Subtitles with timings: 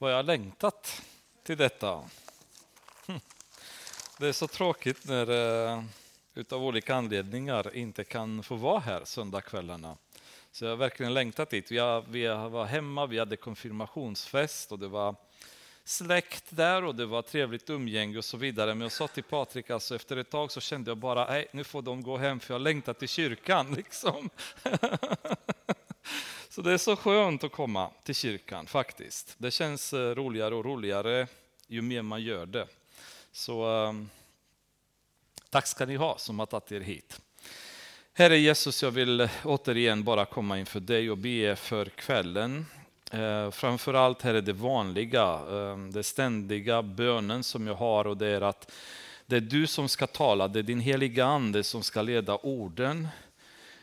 [0.00, 1.02] vad jag har längtat
[1.42, 2.04] till detta.
[3.06, 3.20] Hm.
[4.18, 5.82] Det är så tråkigt när eh,
[6.34, 9.96] utav olika anledningar inte kan få vara här söndagskvällarna.
[10.52, 11.70] Så jag har verkligen längtat dit.
[11.70, 15.14] Vi, vi var hemma, vi hade konfirmationsfest och det var
[15.84, 18.74] släkt där och det var trevligt umgänge och så vidare.
[18.74, 21.64] Men jag sa till Patrik, alltså efter ett tag så kände jag bara, nej nu
[21.64, 23.74] får de gå hem för jag längtar till kyrkan.
[23.76, 24.30] Liksom
[26.50, 29.34] så det är så skönt att komma till kyrkan faktiskt.
[29.38, 31.26] Det känns eh, roligare och roligare
[31.66, 32.66] ju mer man gör det.
[33.32, 34.10] Så ehm,
[35.50, 37.20] tack ska ni ha som har tagit er hit.
[38.12, 42.66] Herre Jesus, jag vill återigen bara komma inför dig och be för kvällen.
[43.12, 48.26] Eh, framförallt här är det vanliga, eh, det ständiga bönen som jag har och det
[48.26, 48.72] är att
[49.26, 53.08] det är du som ska tala, det är din heliga ande som ska leda orden.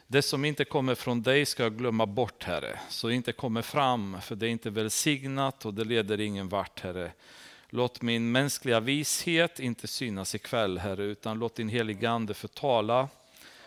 [0.09, 3.61] Det som inte kommer från dig ska jag glömma bort, Herre, så det inte kommer
[3.61, 7.11] fram, för det är inte välsignat och det leder ingen vart, Herre.
[7.69, 13.09] Låt min mänskliga vishet inte synas ikväll, Herre, utan låt din heliga Ande förtala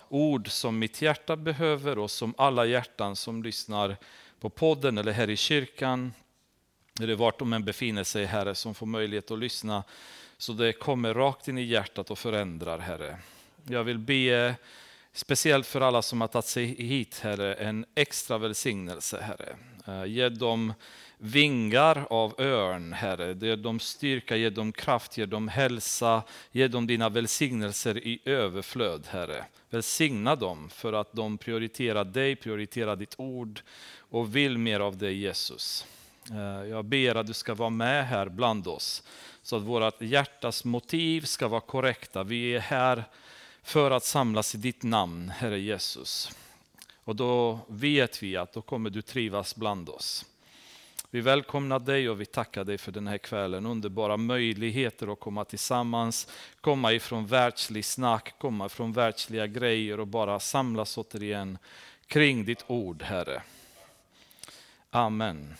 [0.08, 3.96] ord som mitt hjärta behöver och som alla hjärtan som lyssnar
[4.40, 6.12] på podden eller här i kyrkan,
[7.00, 9.84] eller vart de än befinner sig, Herre, som får möjlighet att lyssna,
[10.38, 13.18] så det kommer rakt in i hjärtat och förändrar, Herre.
[13.68, 14.54] Jag vill be
[15.12, 19.56] speciellt för alla som har tagit sig hit, Herre, en extra välsignelse, Herre.
[19.86, 20.74] Eh, ge dem
[21.18, 23.32] vingar av örn, Herre.
[23.40, 26.22] Ge dem styrka, ge dem kraft, ge dem hälsa,
[26.52, 29.44] ge dem dina välsignelser i överflöd, Herre.
[29.70, 33.60] Välsigna dem för att de prioriterar dig, prioriterar ditt ord
[33.98, 35.86] och vill mer av dig Jesus.
[36.30, 39.02] Eh, jag ber att du ska vara med här bland oss
[39.42, 42.22] så att vårt hjärtas motiv ska vara korrekta.
[42.22, 43.04] Vi är här
[43.62, 46.30] för att samlas i ditt namn, Herre Jesus.
[47.04, 50.26] Och då vet vi att då kommer du trivas bland oss.
[51.12, 53.66] Vi välkomnar dig och vi tackar dig för den här kvällen.
[53.66, 56.28] Underbara möjligheter att komma tillsammans,
[56.60, 61.58] komma ifrån världslig snack, komma ifrån världsliga grejer och bara samlas återigen
[62.06, 63.42] kring ditt ord, Herre.
[64.90, 65.54] Amen.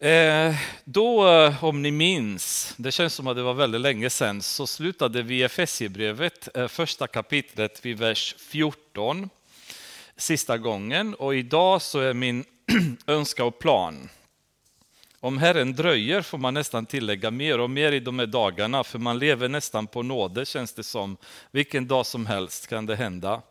[0.00, 0.54] Eh,
[0.84, 4.66] då, eh, om ni minns, det känns som att det var väldigt länge sedan, så
[4.66, 9.30] slutade vi Efesierbrevet, eh, första kapitlet vid vers 14,
[10.16, 11.14] sista gången.
[11.14, 12.44] Och idag så är min
[13.06, 14.08] önskan och plan,
[15.20, 18.98] om Herren dröjer får man nästan tillägga mer och mer i de här dagarna, för
[18.98, 21.16] man lever nästan på nåde känns det som.
[21.50, 23.42] Vilken dag som helst kan det hända.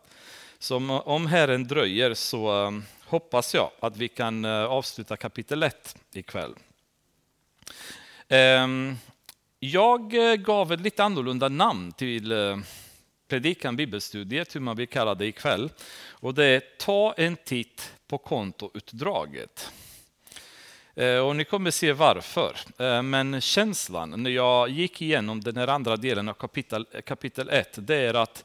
[0.58, 2.70] Så om Herren dröjer så eh,
[3.08, 6.54] hoppas jag att vi kan eh, avsluta kapitel 1 ikväll.
[8.28, 8.96] Ehm,
[9.58, 12.58] jag eh, gav ett lite annorlunda namn till eh,
[13.28, 15.70] predikan bibelstudiet, hur man vill kalla det ikväll.
[16.10, 19.72] Och det är Ta en titt på kontoutdraget.
[21.26, 22.56] Och ni kommer se varför.
[23.02, 26.34] Men känslan när jag gick igenom den här andra delen av
[27.04, 28.44] kapitel 1, det är att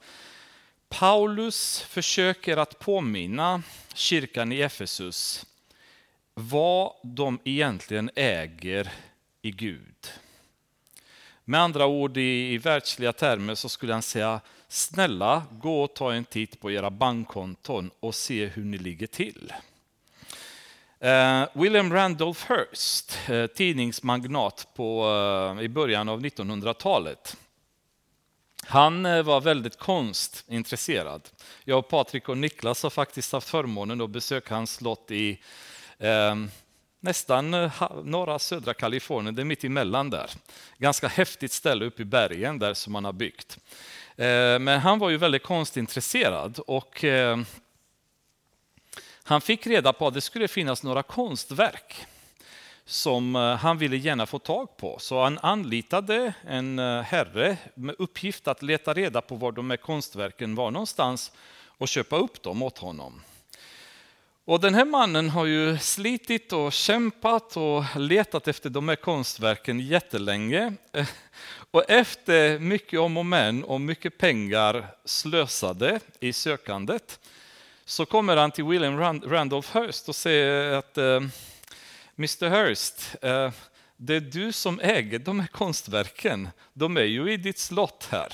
[0.99, 5.45] Paulus försöker att påminna kyrkan i Efesus
[6.33, 8.91] vad de egentligen äger
[9.41, 10.11] i Gud.
[11.45, 16.25] Med andra ord i, världsliga termer så skulle han säga snälla gå och ta en
[16.25, 19.53] titt på era bankkonton och se hur ni ligger till.
[20.99, 25.05] Eh, William Randolph Hearst, eh, tidningsmagnat på,
[25.57, 27.37] eh, i början av 1900-talet,
[28.65, 31.29] han eh, var väldigt konstintresserad.
[31.63, 35.39] Jag och Patrik och Niklas har faktiskt haft förmånen att besöka hans slott i
[35.99, 36.49] ehm, eh,
[36.99, 37.51] nästan
[38.03, 40.29] norra södra Kalifornien, det är mitt emellan där.
[40.77, 43.57] Ganska häftigt ställe uppe i bergen där som han har byggt.
[44.15, 47.37] Eh, men han var ju väldigt konstintresserad och eh,
[49.23, 52.05] han fick reda på att det skulle finnas några konstverk
[52.85, 54.99] som eh, han ville gärna få tag på.
[54.99, 59.77] Så han anlitade en eh, herre med uppgift att leta reda på var de här
[59.77, 61.31] konstverken var någonstans
[61.65, 63.21] och köpa upp dem åt honom.
[64.45, 69.79] Och den här mannen har ju slitit och kämpat och letat efter de här konstverken
[69.79, 70.73] jättelänge.
[71.71, 77.19] Och efter mycket om och men och mycket pengar slösade i sökandet
[77.85, 81.21] så kommer han till William Randolph Hearst och säger att eh,
[82.17, 83.51] Mr Hurst, eh,
[83.97, 86.49] det är du som äger de här konstverken.
[86.73, 88.33] De är ju i ditt slott här.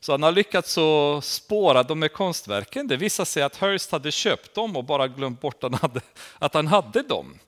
[0.00, 0.78] Så han har lyckats
[1.22, 2.88] spåra de här konstverken.
[2.88, 5.64] Det visar sig att Hurst hade köpt dem och bara glömt bort
[6.38, 7.38] att han hade dem.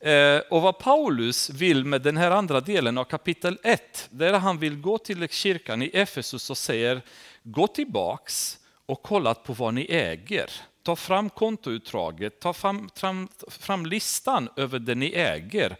[0.00, 4.58] Eh, och vad Paulus vill med den här andra delen av kapitel 1, där han
[4.58, 7.02] vill gå till kyrkan i Efesus och säger,
[7.42, 10.50] gå tillbaks och kolla på vad ni äger
[10.82, 15.76] ta fram kontoutdraget, ta fram, fram, fram listan över det ni äger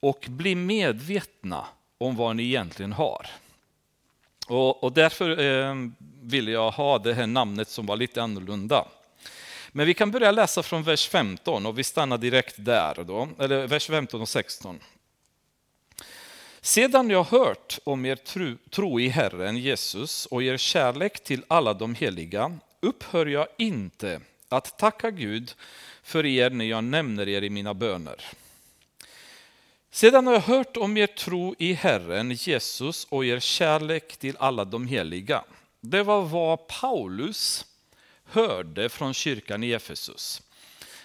[0.00, 1.64] och bli medvetna
[1.98, 3.26] om vad ni egentligen har.
[4.48, 5.74] Och, och därför eh,
[6.22, 8.84] vill jag ha det här namnet som var lite annorlunda.
[9.72, 13.04] Men vi kan börja läsa från vers 15 och vi stannar direkt där.
[13.04, 14.80] Då, eller vers 15 och 16.
[16.60, 21.74] Sedan jag hört om er tro, tro i Herren Jesus och er kärlek till alla
[21.74, 25.54] de heliga upphör jag inte att tacka Gud
[26.02, 28.24] för er när jag nämner er i mina böner.
[29.90, 34.64] Sedan har jag hört om er tro i Herren Jesus och er kärlek till alla
[34.64, 35.44] de heliga.
[35.80, 37.66] Det var vad Paulus
[38.24, 40.42] hörde från kyrkan i Efesus.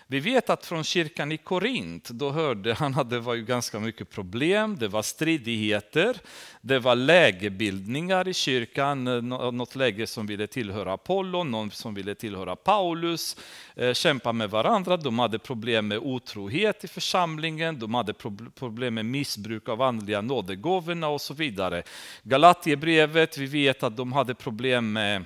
[0.07, 3.79] Vi vet att från kyrkan i Korint, då hörde han att det var ju ganska
[3.79, 6.17] mycket problem, det var stridigheter,
[6.61, 9.21] det var lägebildningar i kyrkan, eh,
[9.51, 13.37] något läge som ville tillhöra Apollo, någon som ville tillhöra Paulus,
[13.75, 18.13] eh, kämpa med varandra, de hade problem med otrohet i församlingen, de hade
[18.55, 21.83] problem med missbruk av andliga nådegåvorna och så vidare.
[22.23, 25.25] Galatierbrevet, vi vet att de hade problem med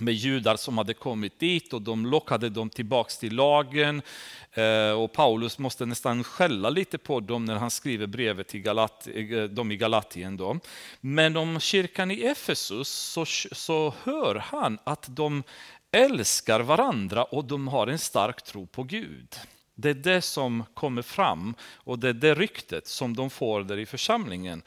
[0.00, 4.02] med judar som hade kommit dit och de lockade dem tillbaks till lagen.
[4.52, 9.08] Eh, och Paulus måste nästan skälla lite på dem när han skriver brevet till Galat,
[9.14, 10.36] eh, dem i Galatien.
[10.36, 10.60] Då.
[11.00, 15.42] Men om kyrkan i Efesus så, så hör han att de
[15.90, 19.36] älskar varandra och de har en stark tro på Gud.
[19.74, 23.78] Det är det som kommer fram och det är det ryktet som de får där
[23.78, 24.62] i församlingen.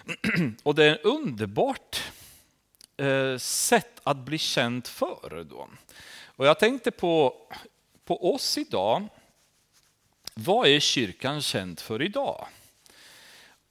[0.62, 2.02] Och det är underbart
[3.00, 5.44] Eh, sätt att bli känd för.
[5.50, 5.68] Då.
[6.26, 7.34] Och jag tänkte på,
[8.04, 9.08] på oss idag.
[10.34, 12.46] Vad är kyrkan känd för idag?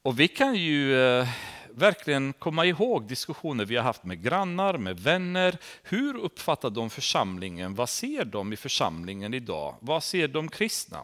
[0.01, 1.27] Och vi kan ju eh,
[1.69, 5.57] verkligen komma ihåg diskussioner vi har haft med grannar, med vänner.
[5.83, 7.75] Hur uppfattar de församlingen?
[7.75, 9.75] Vad ser de i församlingen idag?
[9.79, 11.03] Vad ser de kristna?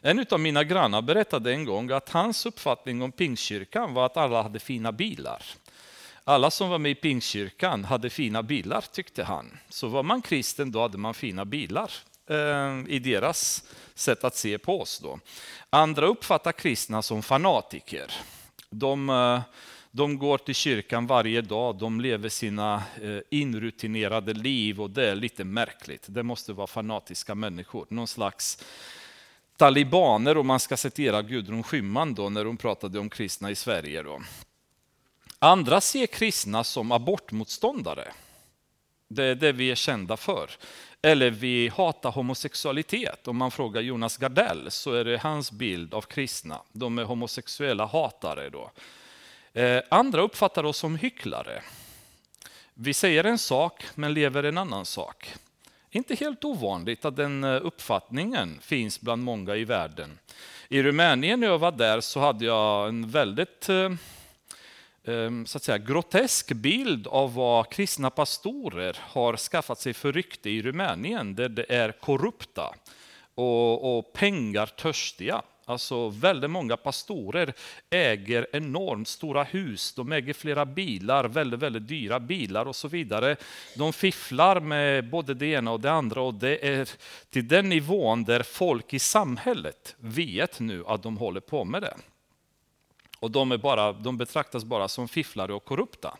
[0.00, 4.42] En av mina grannar berättade en gång att hans uppfattning om Pingstkyrkan var att alla
[4.42, 5.42] hade fina bilar.
[6.28, 9.58] Alla som var med i Pingstkyrkan hade fina bilar tyckte han.
[9.68, 11.92] Så var man kristen då hade man fina bilar
[12.30, 13.64] eh, i deras
[13.94, 14.98] sätt att se på oss.
[14.98, 15.18] Då.
[15.70, 18.12] Andra uppfattar kristna som fanatiker.
[18.70, 19.40] De, eh,
[19.90, 25.14] de går till kyrkan varje dag, de lever sina eh, inrutinerade liv och det är
[25.14, 26.04] lite märkligt.
[26.08, 28.64] Det måste vara fanatiska människor, någon slags
[29.56, 34.02] talibaner om man ska citera Gudrun Schyman då när hon pratade om kristna i Sverige.
[34.02, 34.20] Då.
[35.40, 38.12] Andra ser kristna som abortmotståndare.
[39.08, 40.50] Det är det vi är kända för.
[41.02, 43.28] Eller vi hatar homosexualitet.
[43.28, 46.62] Om man frågar Jonas Gardell så är det hans bild av kristna.
[46.72, 48.50] De är homosexuella hatare.
[48.50, 48.70] Då.
[49.52, 51.62] Eh, andra uppfattar oss som hycklare.
[52.74, 55.34] Vi säger en sak men lever en annan sak.
[55.90, 60.18] Inte helt ovanligt att den eh, uppfattningen finns bland många i världen.
[60.68, 63.90] I Rumänien när jag var där så hade jag en väldigt eh,
[65.04, 70.50] Ehm, så att säga, grotesk bild av vad kristna pastorer har skaffat sig för rykte
[70.50, 72.74] i Rumänien, där det är korrupta
[73.34, 75.42] och, och pengar törstiga.
[75.68, 77.54] Alltså väldigt många pastorer
[77.90, 83.36] äger enormt stora hus, de äger flera bilar, väldigt, väldigt dyra bilar och så vidare.
[83.76, 86.88] De fifflar med både det ena och det andra och det är
[87.30, 91.94] till den nivån där folk i samhället vet nu att de håller på med det.
[93.20, 96.16] Och de, är bara, de betraktas bara som fifflare och korrupta.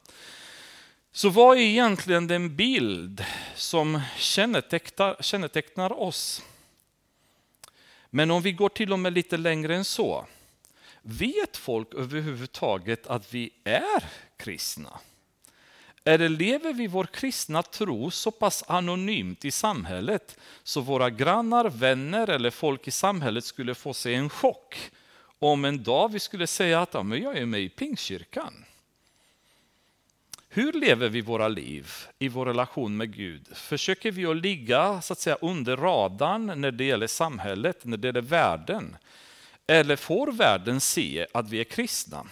[1.12, 3.24] Så vad är egentligen den bild
[3.54, 6.42] som kännetecknar, kännetecknar oss?
[8.10, 10.26] Men om vi går till och med lite längre än så.
[11.02, 14.04] Vet folk överhuvudtaget att vi är
[14.36, 15.00] kristna?
[16.04, 22.30] Eller lever vi vår kristna tro så pass anonymt i samhället så våra grannar, vänner
[22.30, 24.90] eller folk i samhället skulle få sig en chock
[25.38, 28.64] om en dag vi skulle säga att ja, men jag är med i Pingstkyrkan.
[30.48, 33.48] Hur lever vi våra liv i vår relation med Gud?
[33.52, 38.08] Försöker vi att ligga så att säga, under radarn när det gäller samhället, när det
[38.08, 38.96] gäller världen?
[39.66, 42.26] Eller får världen se att vi är kristna?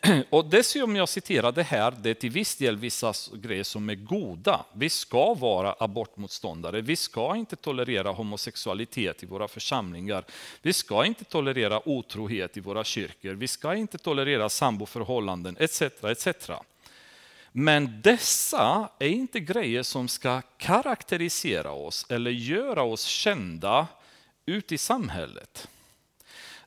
[0.30, 4.64] Och dessutom jag citerade här, det är till viss del vissa grejer som är goda.
[4.72, 10.24] Vi ska vara abortmotståndare, vi ska inte tolerera homosexualitet i våra församlingar.
[10.62, 15.82] Vi ska inte tolerera otrohet i våra kyrkor, vi ska inte tolerera samboförhållanden etc.
[15.82, 16.50] etc.
[17.52, 23.86] Men dessa är inte grejer som ska karaktärisera oss eller göra oss kända
[24.46, 25.68] ute i samhället.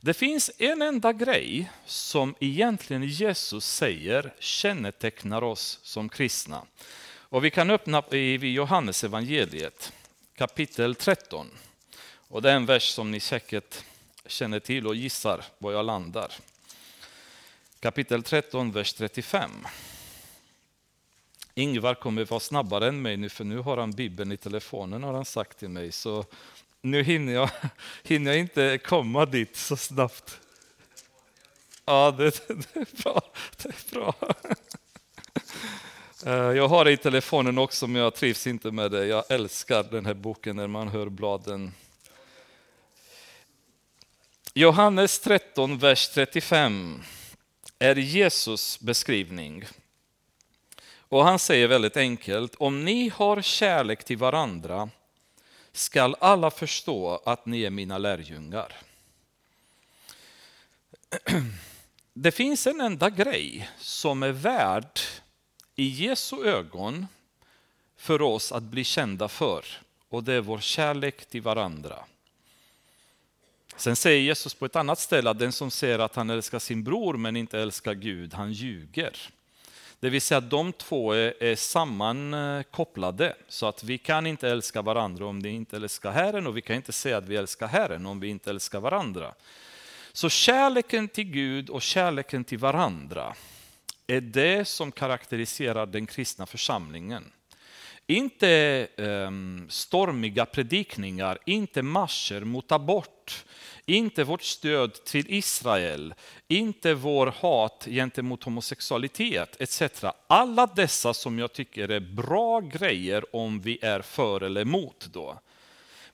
[0.05, 6.61] Det finns en enda grej som egentligen Jesus säger kännetecknar oss som kristna.
[7.07, 9.93] Och vi kan öppna i Johannes evangeliet
[10.35, 11.47] kapitel 13.
[12.27, 13.83] Och det är en vers som ni säkert
[14.25, 16.31] känner till och gissar var jag landar.
[17.79, 19.51] Kapitel 13, vers 35.
[21.55, 25.13] Ingvar kommer vara snabbare än mig nu, för nu har han Bibeln i telefonen har
[25.13, 25.91] han sagt till mig.
[25.91, 26.25] Så
[26.85, 27.49] nu hinner jag,
[28.03, 30.39] hinner jag inte komma dit så snabbt.
[31.85, 33.21] Ja, det, det är bra.
[33.57, 34.13] Det är bra.
[36.25, 39.05] Eh, jag har det i telefonen också, men jag trivs inte med det.
[39.05, 41.73] Jag älskar den här boken när man hör bladen.
[44.53, 47.01] Johannes 13, vers 35
[47.79, 49.65] är Jesus beskrivning.
[50.97, 54.89] Och han säger väldigt enkelt, om ni har kärlek till varandra
[55.77, 58.73] skall alla förstå att ni är mina lärjungar.
[62.13, 64.99] Det finns en enda grej som är värd
[65.75, 67.07] i Jesu ögon
[67.97, 69.65] för oss att bli kända för
[70.09, 72.05] och det är vår kärlek till varandra.
[73.75, 76.83] Sen säger Jesus på ett annat ställe att den som säger att han älskar sin
[76.83, 79.29] bror men inte älskar Gud, han ljuger.
[79.99, 84.49] Det vill säga att de två är, är sammankopplade, eh, så att vi kan inte
[84.49, 87.67] älska varandra om vi inte älskar Herren och vi kan inte säga att vi älskar
[87.67, 89.33] Herren om vi inte älskar varandra.
[90.13, 93.35] Så kärleken till Gud och kärleken till varandra
[94.07, 97.31] är det som karaktäriserar den kristna församlingen.
[98.07, 103.45] Inte um, stormiga predikningar, inte marscher mot abort,
[103.85, 106.13] inte vårt stöd till Israel,
[106.47, 110.03] inte vår hat gentemot homosexualitet etc.
[110.27, 115.07] Alla dessa som jag tycker är bra grejer om vi är för eller emot.
[115.13, 115.39] Då.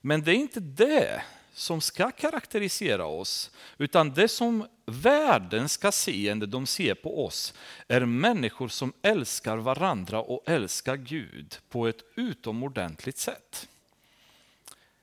[0.00, 1.22] Men det är inte det
[1.52, 7.54] som ska karaktärisera oss, utan det som världen ska se när de ser på oss
[7.88, 13.68] är människor som älskar varandra och älskar Gud på ett utomordentligt sätt.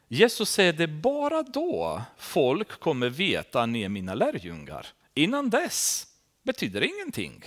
[0.08, 4.88] Jesus säger det bara då folk kommer veta att ni är mina lärjungar.
[5.14, 6.08] Innan dess
[6.44, 7.44] betyder det ingenting.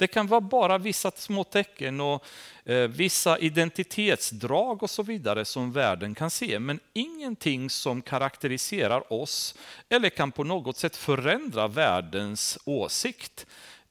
[0.00, 2.24] Det kan vara bara vissa små tecken och
[2.64, 9.54] eh, vissa identitetsdrag och så vidare som världen kan se, men ingenting som karaktäriserar oss
[9.88, 13.46] eller kan på något sätt förändra världens åsikt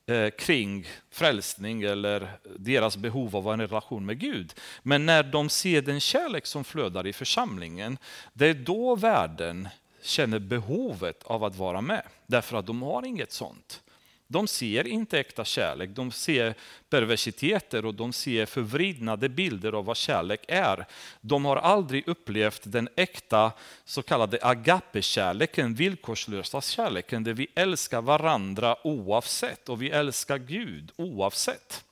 [0.06, 4.54] eh, kring frälsning eller deras behov av en relation med Gud.
[4.84, 7.98] Men när de ser den kärlek som flödar i församlingen,
[8.34, 9.70] det är då världen
[10.02, 13.82] känner behovet av att vara med, därför att de har inget sånt.
[14.32, 16.56] De ser inte äkta kärlek, de ser
[16.90, 20.86] perversiteter och de ser förvridnade bilder av vad kärlek är.
[21.22, 23.52] De har aldrig upplevt den äkta
[23.86, 31.84] så kallade agape-kärleken, villkorslösa kärleken, där vi älskar varandra oavsett och vi älskar Gud oavsett.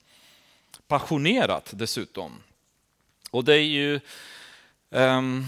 [0.88, 2.42] Passionerat dessutom.
[3.30, 4.00] Och det är ju
[4.90, 5.46] um,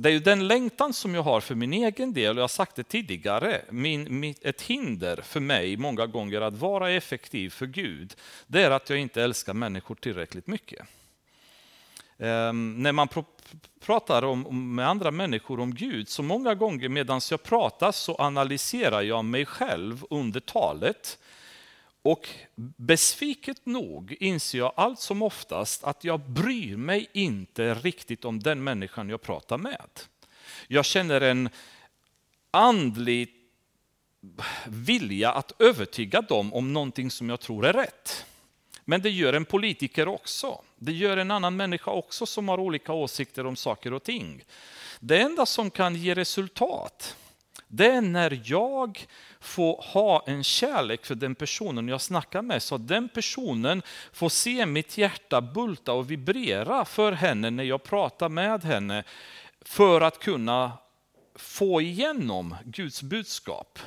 [0.00, 2.48] det är ju den längtan som jag har för min egen del, och jag har
[2.48, 8.14] sagt det tidigare, min, ett hinder för mig många gånger att vara effektiv för Gud,
[8.46, 10.86] det är att jag inte älskar människor tillräckligt mycket.
[12.16, 13.24] Um, när man pr
[13.80, 19.02] pratar om, med andra människor om Gud, så många gånger medan jag pratar så analyserar
[19.02, 21.18] jag mig själv under talet.
[22.02, 22.28] Och
[22.76, 28.64] besviket nog inser jag allt som oftast att jag bryr mig inte riktigt om den
[28.64, 30.00] människan jag pratar med.
[30.68, 31.48] Jag känner en
[32.50, 33.34] andlig
[34.66, 38.26] vilja att övertyga dem om någonting som jag tror är rätt.
[38.84, 40.60] Men det gör en politiker också.
[40.76, 44.44] Det gör en annan människa också som har olika åsikter om saker och ting.
[45.00, 47.16] Det enda som kan ge resultat,
[47.68, 49.06] det är när jag
[49.40, 53.82] få ha en kärlek för den personen jag snackar med, så att den personen
[54.12, 59.04] får se mitt hjärta bulta och vibrera för henne när jag pratar med henne,
[59.60, 60.72] för att kunna
[61.34, 63.78] få igenom Guds budskap.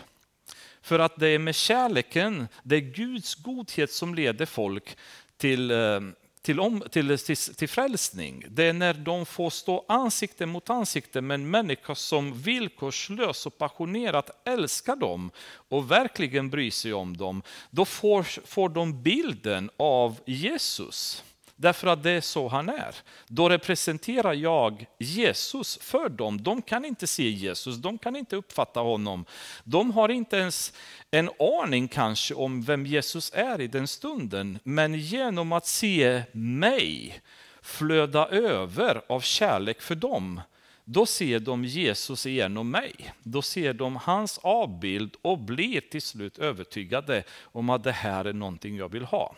[0.82, 4.98] För att det är med kärleken, det är Guds godhet som leder folk
[5.38, 6.00] till eh,
[6.44, 8.46] till, om, till, till, till frälsning.
[8.50, 13.58] Det är när de får stå ansikte mot ansikte med en människa som villkorslöst och
[13.58, 15.32] passionerat älskar dem
[15.70, 17.44] och verkligen bryr sig om dem.
[17.70, 21.24] Då får, får de bilden av Jesus.
[21.56, 22.96] Därför att det är så han är.
[23.28, 26.44] Då representerar jag Jesus för dem.
[26.44, 29.26] De kan inte se Jesus, de kan inte uppfatta honom.
[29.64, 30.74] De har inte ens
[31.12, 31.30] en
[31.64, 34.60] aning kanske om vem Jesus är i den stunden.
[34.64, 37.22] Men genom att se mig
[37.62, 40.42] flöda över av kärlek för dem,
[40.86, 43.14] då ser de Jesus genom mig.
[43.24, 48.34] Då ser de hans avbild och blir till slut övertygade om att det här är
[48.34, 49.36] någonting jag vill ha.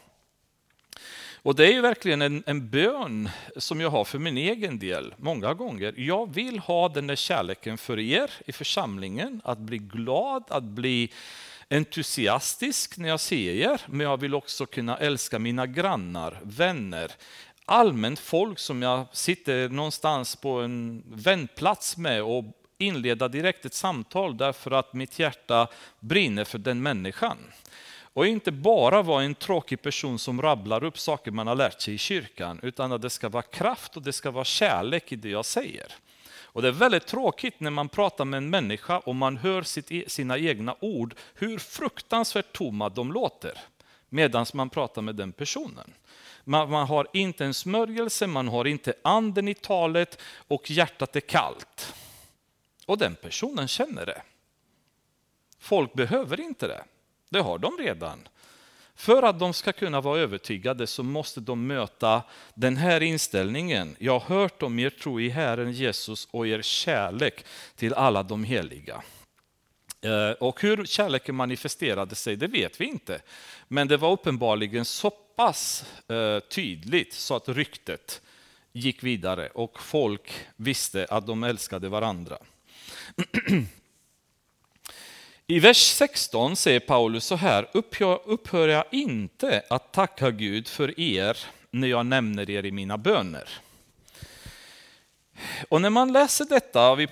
[1.45, 5.13] Och det är ju verkligen en, en bön som jag har för min egen del
[5.17, 5.93] många gånger.
[5.97, 11.11] Jag vill ha den där kärleken för er i församlingen, att bli glad, att bli
[11.69, 17.11] entusiastisk när jag ser er, men jag vill också kunna älska mina grannar, vänner,
[17.65, 22.45] allmänt folk som jag sitter någonstans på en vändplats med och
[22.77, 25.67] inleda direkt ett samtal därför att mitt hjärta
[25.99, 27.37] brinner för den människan.
[28.15, 31.93] Och inte bara vara en tråkig person som rabblar upp saker man har lärt sig
[31.93, 35.29] i kyrkan, utan att det ska vara kraft och det ska vara kärlek i det
[35.29, 35.93] jag säger.
[36.27, 39.91] Och Det är väldigt tråkigt när man pratar med en människa och man hör sitt,
[39.91, 43.57] e- sina egna ord, hur fruktansvärt tomma de låter,
[44.09, 45.93] medan man pratar med den personen.
[46.43, 51.19] Man, man har inte en smörjelse, man har inte anden i talet och hjärtat är
[51.19, 51.93] kallt.
[52.85, 54.21] Och den personen känner det.
[55.59, 56.83] Folk behöver inte det.
[57.35, 58.27] Det har de redan.
[58.95, 62.23] För att de ska kunna vara övertygade så måste de möta
[62.53, 63.95] den här inställningen.
[63.99, 68.43] Jag har hört om er tro i Herren Jesus och er kärlek till alla de
[68.43, 69.03] heliga.
[70.01, 73.21] Eh, och hur kärleken manifesterade sig, det vet vi inte.
[73.67, 78.21] Men det var uppenbarligen så pass eh, tydligt så att ryktet
[78.71, 82.37] gick vidare och folk visste att de älskade varandra.
[85.47, 87.67] I vers 16 säger Paulus så här,
[88.25, 91.37] upphör jag inte att tacka Gud för er
[91.71, 93.49] när jag nämner er i mina böner.
[95.69, 97.07] Och när man läser detta, vi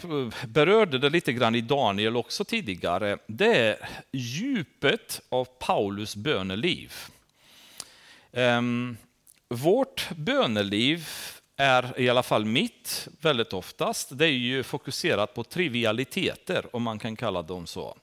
[0.48, 6.94] berörde det lite grann i Daniel också tidigare, det är djupet av Paulus böneliv.
[8.32, 8.98] Ehm,
[9.50, 11.08] vårt böneliv
[11.58, 17.00] är i alla fall mitt väldigt oftast, det är ju fokuserat på trivialiteter, om man
[17.00, 17.98] kan kalla dem så.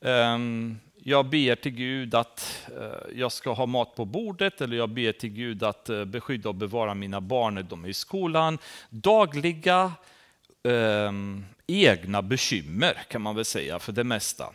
[0.00, 4.88] Ehm, jag ber till Gud att eh, jag ska ha mat på bordet, eller jag
[4.88, 8.58] ber till Gud att eh, beskydda och bevara mina barn när de är i skolan.
[8.90, 9.92] Dagliga
[10.68, 14.52] ehm, egna bekymmer kan man väl säga för det mesta.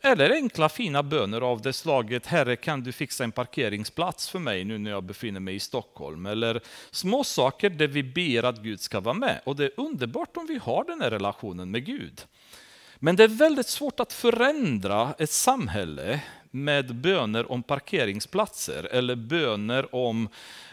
[0.00, 4.64] Eller enkla fina böner av det slaget, Herre kan du fixa en parkeringsplats för mig
[4.64, 6.26] nu när jag befinner mig i Stockholm?
[6.26, 9.40] Eller små saker där vi ber att Gud ska vara med.
[9.44, 12.20] Och det är underbart om vi har den här relationen med Gud.
[12.96, 16.20] Men det är väldigt svårt att förändra ett samhälle
[16.50, 20.28] med böner om parkeringsplatser eller böner om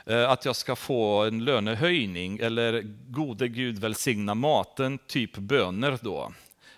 [0.06, 6.32] eh, att jag ska få en lönehöjning eller gode Gud välsigna maten, typ böner då.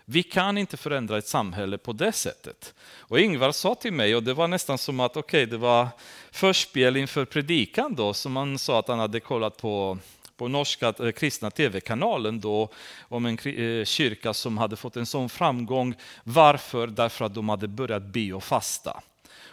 [0.09, 2.73] Vi kan inte förändra ett samhälle på det sättet.
[2.99, 5.87] Och Ingvar sa till mig, och det var nästan som att okay, det var
[6.31, 9.97] förspel inför predikan då, som han sa att han hade kollat på
[10.37, 12.69] på norska eh, kristna tv-kanalen då
[13.01, 15.95] om en eh, kyrka som hade fått en sån framgång.
[16.23, 16.87] Varför?
[16.87, 19.01] Därför att de hade börjat be och fasta.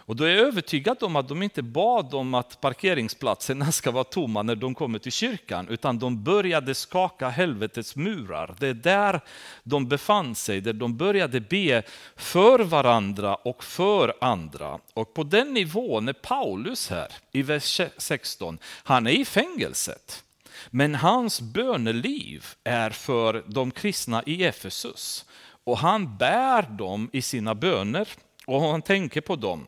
[0.07, 4.03] Och då är jag övertygad om att de inte bad om att parkeringsplatserna ska vara
[4.03, 8.55] tomma när de kommer till kyrkan, utan de började skaka helvetets murar.
[8.59, 9.21] Det är där
[9.63, 11.83] de befann sig, där de började be
[12.15, 14.79] för varandra och för andra.
[14.93, 20.23] Och på den nivån är Paulus här i vers 16, han är i fängelset.
[20.69, 25.25] Men hans böneliv är för de kristna i Efesus.
[25.63, 28.07] Och han bär dem i sina böner
[28.45, 29.65] och han tänker på dem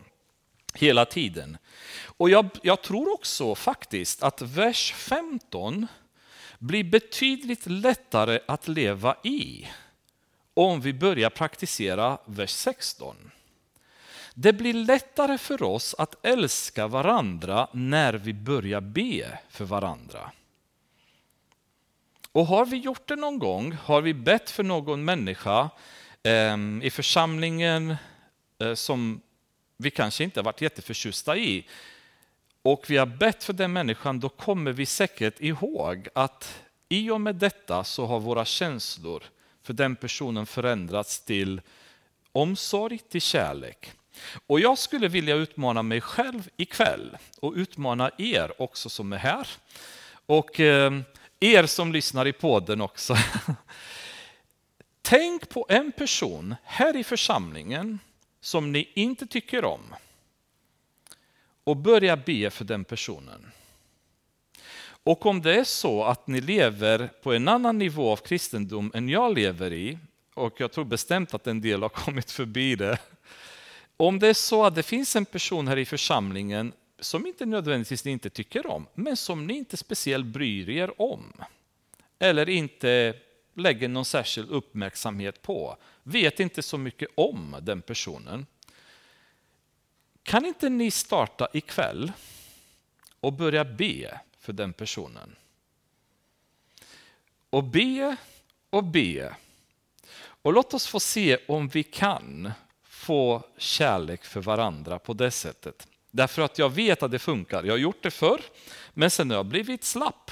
[0.77, 1.57] hela tiden.
[2.17, 5.87] Och jag, jag tror också faktiskt att vers 15
[6.59, 9.67] blir betydligt lättare att leva i
[10.53, 13.31] om vi börjar praktisera vers 16.
[14.33, 20.31] Det blir lättare för oss att älska varandra när vi börjar be för varandra.
[22.31, 25.69] Och har vi gjort det någon gång, har vi bett för någon människa
[26.23, 27.95] eh, i församlingen
[28.59, 29.21] eh, som
[29.77, 31.65] vi kanske inte har varit jätteförtjusta i,
[32.61, 37.21] och vi har bett för den människan, då kommer vi säkert ihåg att i och
[37.21, 39.23] med detta så har våra känslor
[39.63, 41.61] för den personen förändrats till
[42.31, 43.91] omsorg, till kärlek.
[44.47, 49.47] Och jag skulle vilja utmana mig själv ikväll och utmana er också som är här.
[50.25, 50.99] Och eh,
[51.39, 53.15] er som lyssnar i podden också.
[55.01, 57.99] Tänk på en person här i församlingen
[58.47, 59.95] som ni inte tycker om
[61.63, 63.51] och börja be för den personen.
[64.83, 69.09] Och om det är så att ni lever på en annan nivå av kristendom än
[69.09, 69.97] jag lever i,
[70.33, 72.99] och jag tror bestämt att en del har kommit förbi det.
[73.97, 78.05] Om det är så att det finns en person här i församlingen som inte nödvändigtvis
[78.05, 81.33] ni inte tycker om, men som ni inte speciellt bryr er om.
[82.19, 83.13] Eller inte
[83.57, 85.77] lägger någon särskild uppmärksamhet på.
[86.03, 88.45] Vet inte så mycket om den personen.
[90.23, 92.11] Kan inte ni starta ikväll
[93.19, 95.35] och börja be för den personen.
[97.49, 98.15] Och be
[98.69, 99.35] och be.
[100.19, 102.51] Och låt oss få se om vi kan
[102.83, 105.87] få kärlek för varandra på det sättet.
[106.11, 107.63] Därför att jag vet att det funkar.
[107.63, 108.41] Jag har gjort det förr,
[108.93, 110.31] men sen har jag blivit slapp.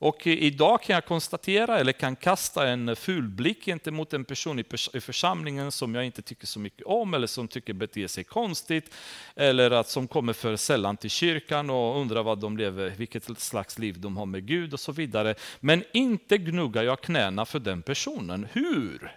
[0.00, 4.58] Och idag kan jag konstatera, eller kan kasta en ful blick gentemot en person
[4.92, 8.94] i församlingen som jag inte tycker så mycket om, eller som tycker beter sig konstigt,
[9.34, 13.78] eller att som kommer för sällan till kyrkan och undrar vad de lever, vilket slags
[13.78, 15.34] liv de har med Gud och så vidare.
[15.60, 18.46] Men inte gnuggar jag knäna för den personen.
[18.52, 19.12] Hur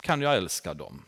[0.00, 1.02] kan jag älska dem?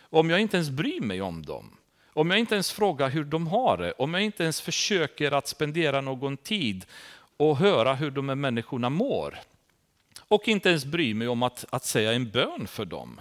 [0.00, 1.76] Om jag inte ens bryr mig om dem?
[2.12, 5.48] Om jag inte ens frågar hur de har det, om jag inte ens försöker att
[5.48, 6.86] spendera någon tid
[7.40, 9.38] och höra hur de här människorna mår.
[10.28, 13.20] Och inte ens bry mig om att, att säga en bön för dem.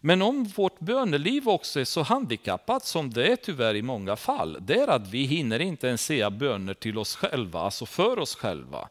[0.00, 4.58] Men om vårt böneliv också är så handikappat som det är tyvärr i många fall,
[4.60, 8.34] det är att vi hinner inte ens säga böner till oss själva, alltså för oss
[8.34, 8.88] själva.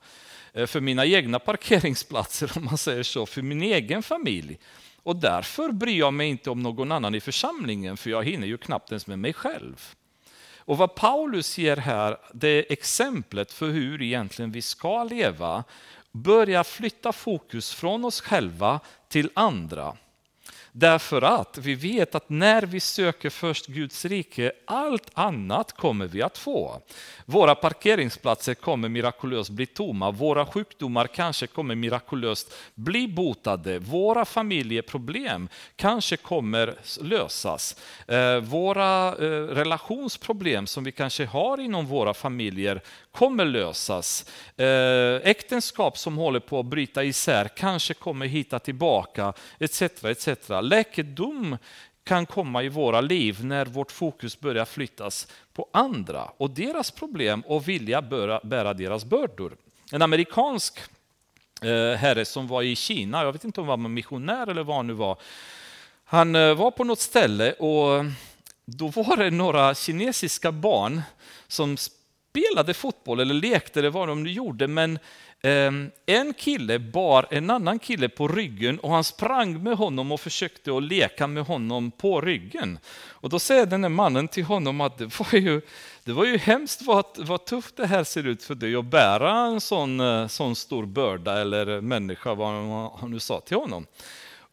[0.54, 4.60] Eh, för mina egna parkeringsplatser, om man säger så, för min egen familj.
[5.04, 8.58] Och därför bryr jag mig inte om någon annan i församlingen, för jag hinner ju
[8.58, 9.96] knappt ens med mig själv.
[10.66, 15.64] Och vad Paulus ger här, det är exemplet för hur egentligen vi ska leva,
[16.12, 19.98] börja flytta fokus från oss själva till andra.
[20.78, 26.22] Därför att vi vet att när vi söker först Guds rike, allt annat kommer vi
[26.22, 26.82] att få.
[27.26, 35.50] Våra parkeringsplatser kommer mirakulöst bli tomma, våra sjukdomar kanske kommer mirakulöst bli botade, våra familjeproblem
[35.76, 37.76] kanske kommer lösas.
[38.08, 44.26] Eh, våra eh, relationsproblem som vi kanske har inom våra familjer kommer lösas.
[44.58, 49.82] Eh, äktenskap som håller på att bryta isär kanske kommer hitta tillbaka, etc.
[49.82, 50.28] etc.
[50.70, 51.58] Läkedom
[52.04, 57.42] kan komma i våra liv när vårt fokus börjar flyttas på andra och deras problem
[57.42, 58.02] och vilja
[58.44, 59.58] bära deras bördor.
[59.92, 60.80] En amerikansk
[61.62, 64.76] eh, herre som var i Kina, jag vet inte om han var missionär eller vad
[64.76, 65.18] han nu var,
[66.06, 68.06] han eh, var på något ställe och
[68.66, 71.02] då var det några kinesiska barn
[71.48, 75.00] som spelade fotboll eller lekte eller vad de nu gjorde, men
[75.46, 80.20] Ehm, en kille bar en annan kille på ryggen och han sprang med honom och
[80.20, 82.80] försökte att leka med honom på ryggen.
[83.08, 85.62] Och då säger den här mannen till honom att det var ju,
[86.04, 89.46] det var ju hemskt vad, vad tufft det här ser ut för dig att bära
[89.46, 92.50] en sån, eh, sån stor börda eller människa, vad
[93.00, 93.86] han nu sa till honom.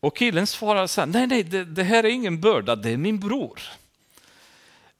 [0.00, 2.96] Och killen svarar så här, nej, nej, det, det här är ingen börda, det är
[2.96, 3.61] min bror.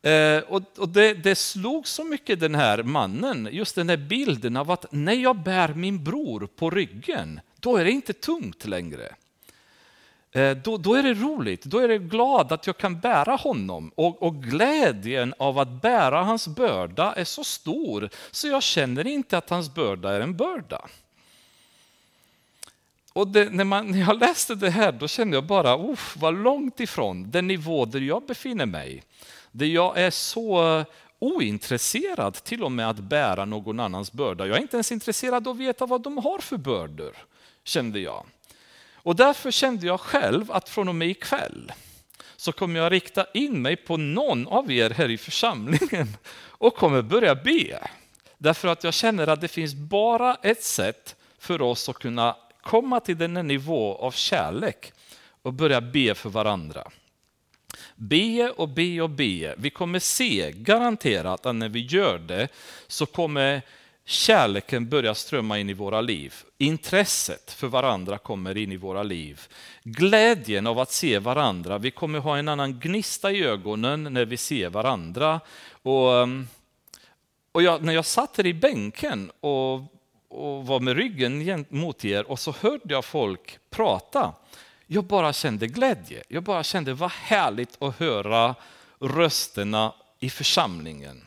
[0.02, 4.56] Eh, och, och det, det, slog så mycket den här mannen, just den här bilden
[4.56, 9.14] av att när jag bär min bror på ryggen, då är det inte tungt längre.
[10.32, 13.92] Eh, då, då, är det roligt, då är det glad att jag kan bära honom
[13.94, 19.38] och, och, glädjen av att bära hans börda är så stor så jag känner inte
[19.38, 20.88] att hans börda är en börda.
[23.12, 26.80] Och det, när, man, när jag läste det här då kände jag bara, vad långt
[26.80, 29.02] ifrån den nivå där jag befinner mig
[29.52, 30.84] där jag är så
[31.18, 34.46] ointresserad till och med att bära någon annans börda.
[34.46, 37.16] Jag är inte ens intresserad av att veta vad de har för bördor,
[37.64, 38.26] kände jag.
[38.94, 41.72] Och därför kände jag själv att från och med ikväll
[42.36, 47.02] så kommer jag rikta in mig på någon av er här i församlingen och kommer
[47.02, 47.88] börja be.
[48.38, 53.00] Därför att jag känner att det finns bara ett sätt för oss att kunna komma
[53.00, 54.92] till denna nivå av kärlek
[55.42, 56.90] och börja be för varandra.
[58.02, 59.54] Be och be och be.
[59.58, 62.48] Vi kommer se garanterat att när vi gör det
[62.86, 63.62] så kommer
[64.04, 66.34] kärleken börja strömma in i våra liv.
[66.58, 69.40] Intresset för varandra kommer in i våra liv.
[69.82, 71.78] Glädjen av att se varandra.
[71.78, 75.40] Vi kommer ha en annan gnista i ögonen när vi ser varandra.
[75.82, 76.48] Och, mm,
[77.52, 79.74] och jag, när jag satt här i bänken och,
[80.28, 84.32] och var med ryggen mot er och så hörde jag folk prata
[84.92, 86.22] jag bara kände glädje.
[86.28, 88.55] Jag bara kände vad härligt att höra
[89.00, 91.24] rösterna i församlingen.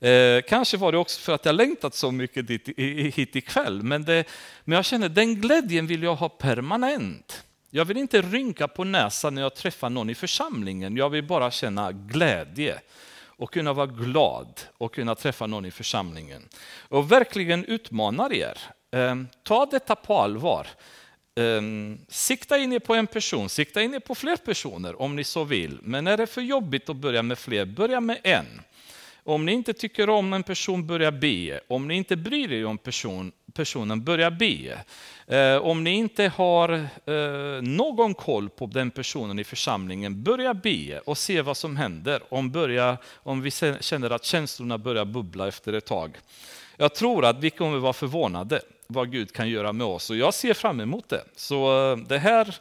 [0.00, 2.68] Eh, kanske var det också för att jag längtat så mycket dit,
[3.14, 4.24] hit ikväll, men, det,
[4.64, 7.44] men jag kände den glädjen vill jag ha permanent.
[7.70, 11.50] Jag vill inte rynka på näsan när jag träffar någon i församlingen, jag vill bara
[11.50, 12.80] känna glädje
[13.22, 16.48] och kunna vara glad och kunna träffa någon i församlingen.
[16.88, 18.58] Och verkligen utmanar er.
[18.90, 20.66] Eh, ta detta på allvar.
[21.38, 25.24] Um, sikta in er på en person, sikta in er på fler personer om ni
[25.24, 25.78] så vill.
[25.82, 28.46] Men är det för jobbigt att börja med fler, börja med en.
[29.24, 31.60] Om ni inte tycker om en person, börja be.
[31.68, 34.78] Om ni inte bryr er om person, personen, börja be.
[35.32, 36.72] Uh, om ni inte har
[37.08, 42.22] uh, någon koll på den personen i församlingen, börja be och se vad som händer.
[42.28, 46.16] Om, börja, om vi känner att känslorna börjar bubbla efter ett tag.
[46.76, 50.34] Jag tror att vi kommer vara förvånade vad Gud kan göra med oss och jag
[50.34, 51.24] ser fram emot det.
[51.36, 52.56] Så eh, det här,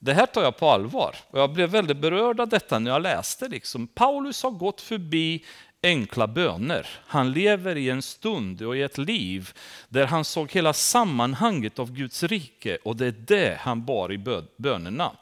[0.00, 1.16] det här tar jag på allvar.
[1.30, 3.48] Och jag blev väldigt berörd av detta när jag läste.
[3.48, 3.86] Liksom.
[3.86, 5.44] Paulus har gått förbi
[5.82, 6.86] enkla böner.
[7.06, 9.50] Han lever i en stund och i ett liv
[9.88, 14.44] där han såg hela sammanhanget av Guds rike och det är det han bar i
[14.56, 15.12] bönerna.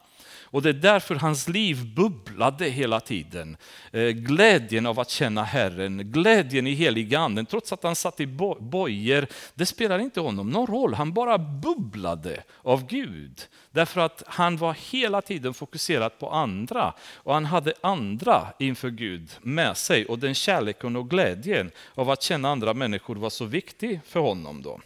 [0.53, 3.57] Och det är därför hans liv bubblade hela tiden.
[3.91, 8.27] Eh, glädjen av att känna Herren, glädjen i heliga anden, trots att han satt i
[8.59, 10.93] bojor, det spelar inte honom någon roll.
[10.93, 13.41] Han bara bubblade av Gud.
[13.71, 19.31] Därför att han var hela tiden fokuserad på andra och han hade andra inför Gud
[19.41, 23.99] med sig och den kärleken och glädjen av att känna andra människor var så viktig
[24.05, 24.61] för honom.
[24.61, 24.79] då.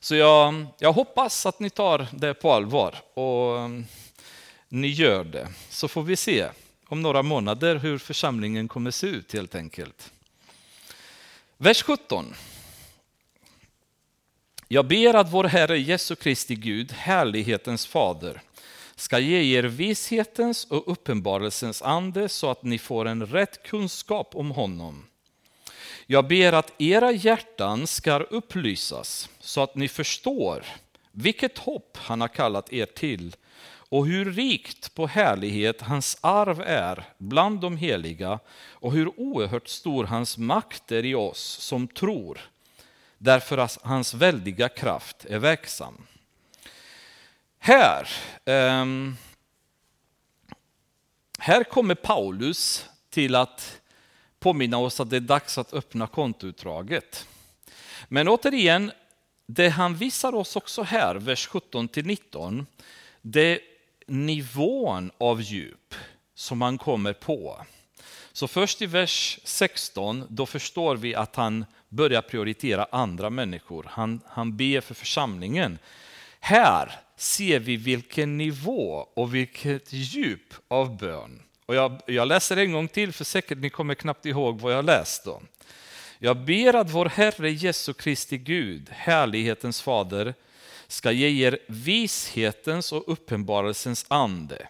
[0.00, 3.70] Så jag, jag hoppas att ni tar det på allvar och
[4.72, 5.48] ni gör det.
[5.68, 6.48] Så får vi se
[6.86, 10.12] om några månader hur församlingen kommer se ut helt enkelt.
[11.56, 12.34] Vers 17.
[14.68, 18.42] Jag ber att vår Herre Jesu Kristi Gud, härlighetens fader,
[18.96, 24.50] ska ge er vishetens och uppenbarelsens ande så att ni får en rätt kunskap om
[24.50, 25.04] honom.
[26.06, 30.64] Jag ber att era hjärtan ska upplysas så att ni förstår
[31.10, 33.36] vilket hopp han har kallat er till
[33.92, 38.38] och hur rikt på härlighet hans arv är bland de heliga
[38.70, 42.40] och hur oerhört stor hans makt är i oss som tror,
[43.18, 46.06] därför att hans väldiga kraft är verksam.
[47.58, 48.08] Här,
[48.44, 49.16] ehm,
[51.38, 53.80] här kommer Paulus till att
[54.38, 57.28] påminna oss att det är dags att öppna kontoutdraget.
[58.08, 58.92] Men återigen,
[59.46, 62.66] det han visar oss också här, vers 17 19,
[63.22, 63.60] det
[64.12, 65.94] nivån av djup
[66.34, 67.62] som han kommer på.
[68.32, 73.86] Så först i vers 16, då förstår vi att han börjar prioritera andra människor.
[73.90, 75.78] Han, han ber för församlingen.
[76.40, 81.42] Här ser vi vilken nivå och vilket djup av bön.
[81.66, 84.84] Och jag, jag läser en gång till, för säkert ni kommer knappt ihåg vad jag
[84.84, 85.24] läst.
[85.24, 85.42] Då.
[86.18, 90.34] Jag ber att vår Herre Jesu Kristi Gud, härlighetens fader,
[90.92, 94.68] ska ge er vishetens och uppenbarelsens ande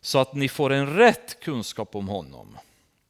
[0.00, 2.58] så att ni får en rätt kunskap om honom.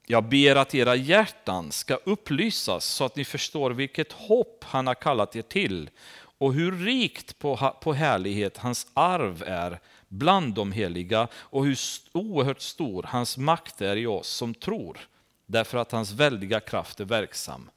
[0.07, 4.95] Jag ber att era hjärtan ska upplysas så att ni förstår vilket hopp han har
[4.95, 11.29] kallat er till och hur rikt på, på härlighet hans arv är bland de heliga
[11.35, 11.79] och hur
[12.13, 14.99] oerhört stor hans makt är i oss som tror,
[15.47, 17.71] därför att hans väldiga kraft är verksam.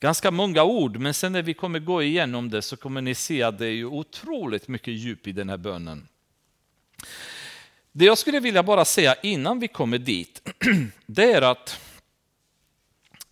[0.00, 3.42] Ganska många ord, men sen när vi kommer gå igenom det så kommer ni se
[3.42, 6.08] att det är otroligt mycket djup i den här bönen.
[7.92, 10.48] Det jag skulle vilja bara säga innan vi kommer dit,
[11.06, 11.80] det är att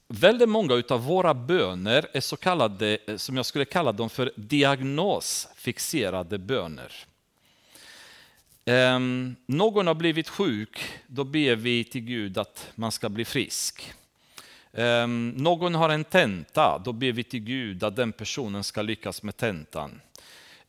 [0.08, 6.38] väldigt många av våra böner är så kallade, som jag skulle kalla dem för diagnosfixerade
[6.38, 6.92] böner.
[8.66, 13.94] Um, någon har blivit sjuk, då ber vi till Gud att man ska bli frisk.
[14.76, 19.22] Um, någon har en tenta, då ber vi till Gud att den personen ska lyckas
[19.22, 20.00] med tentan.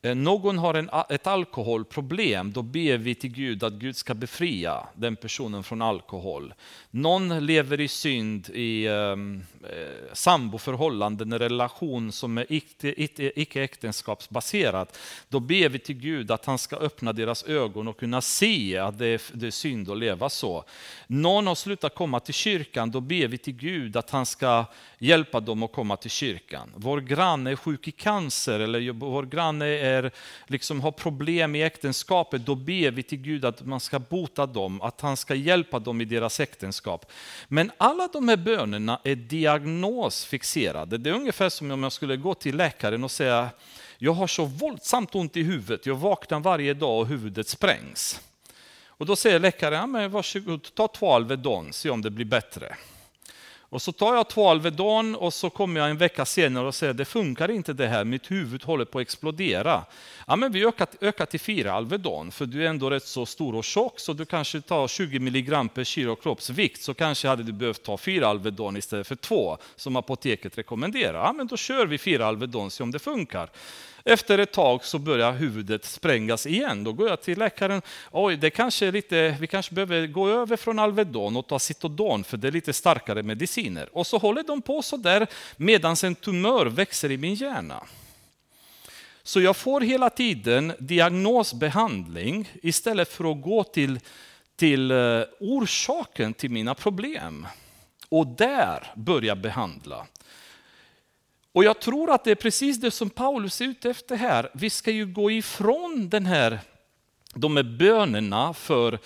[0.06, 4.86] Eh, någon har en, ett alkoholproblem, då ber vi till Gud att Gud ska befria
[4.94, 6.54] den personen från alkohol.
[6.90, 14.88] Någon lever i synd i ehm, eh, samboförhållanden, en relation som är icke äktenskapsbaserad.
[15.28, 18.98] Då ber vi till Gud att han ska öppna deras ögon och kunna se att
[18.98, 20.64] det är, det är synd att leva så.
[21.06, 24.64] Någon har slutat komma till kyrkan, då ber vi till Gud att han ska
[24.98, 26.72] hjälpa dem att komma till kyrkan.
[26.76, 29.95] Vår granne är sjuk i cancer eller vår granne är,
[30.46, 34.82] liksom, har problem i äktenskapet, då ber vi till Gud att man ska bota dem,
[34.82, 37.12] att han ska hjälpa dem i deras äktenskap.
[37.48, 40.98] Men alla de här bönerna är diagnosfixerade.
[40.98, 43.48] Det är ungefär som om jag skulle gå till läkaren och säga,
[43.98, 48.20] jag har så våldsamt ont i huvudet, jag vaknar varje dag och huvudet sprängs.
[48.98, 52.76] Och då säger läkaren, ja, men varsågod, ta två Alvedon, se om det blir bättre.
[53.76, 56.94] Och så tar jag två Alvedon och så kommer jag en vecka senare och säger
[56.94, 59.84] det funkar inte det här, mitt huvud håller på att explodera.
[60.26, 63.54] Ja, men vi ökar, ökar till fyra Alvedon, för du är ändå rätt så stor
[63.54, 67.52] och tjock, så du kanske tar 20 milligram per kilo kroppsvikt, så kanske hade du
[67.52, 71.18] behövt ta fyra Alvedon istället för två, som apoteket rekommenderar.
[71.18, 73.50] Ja, men då kör vi fyra Alvedon, se om det funkar.
[74.08, 76.84] Efter ett tag så börjar huvudet sprängas igen.
[76.84, 77.82] Då går jag till läkaren.
[78.10, 82.24] Oj, det kanske är lite, vi kanske behöver gå över från Alvedon och ta Citodon
[82.24, 83.88] för det är lite starkare mediciner.
[83.92, 87.84] Och så håller de på så där medan en tumör växer i min hjärna.
[89.22, 94.00] Så jag får hela tiden diagnosbehandling istället för att gå till,
[94.56, 97.46] till eh, orsaken till mina problem.
[98.08, 100.06] Och där börja behandla.
[101.56, 104.50] Och jag tror att det är precis det som Paulus är ute efter här.
[104.54, 106.60] Vi ska ju gå ifrån den här,
[107.34, 108.98] de här bönerna för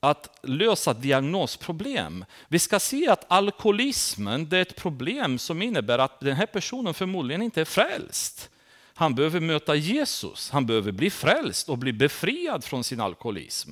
[0.00, 2.24] att lösa diagnosproblem.
[2.48, 6.94] Vi ska se att alkoholismen det är ett problem som innebär att den här personen
[6.94, 8.50] förmodligen inte är frälst.
[8.94, 13.70] Han behöver möta Jesus, han behöver bli frälst och bli befriad från sin alkoholism.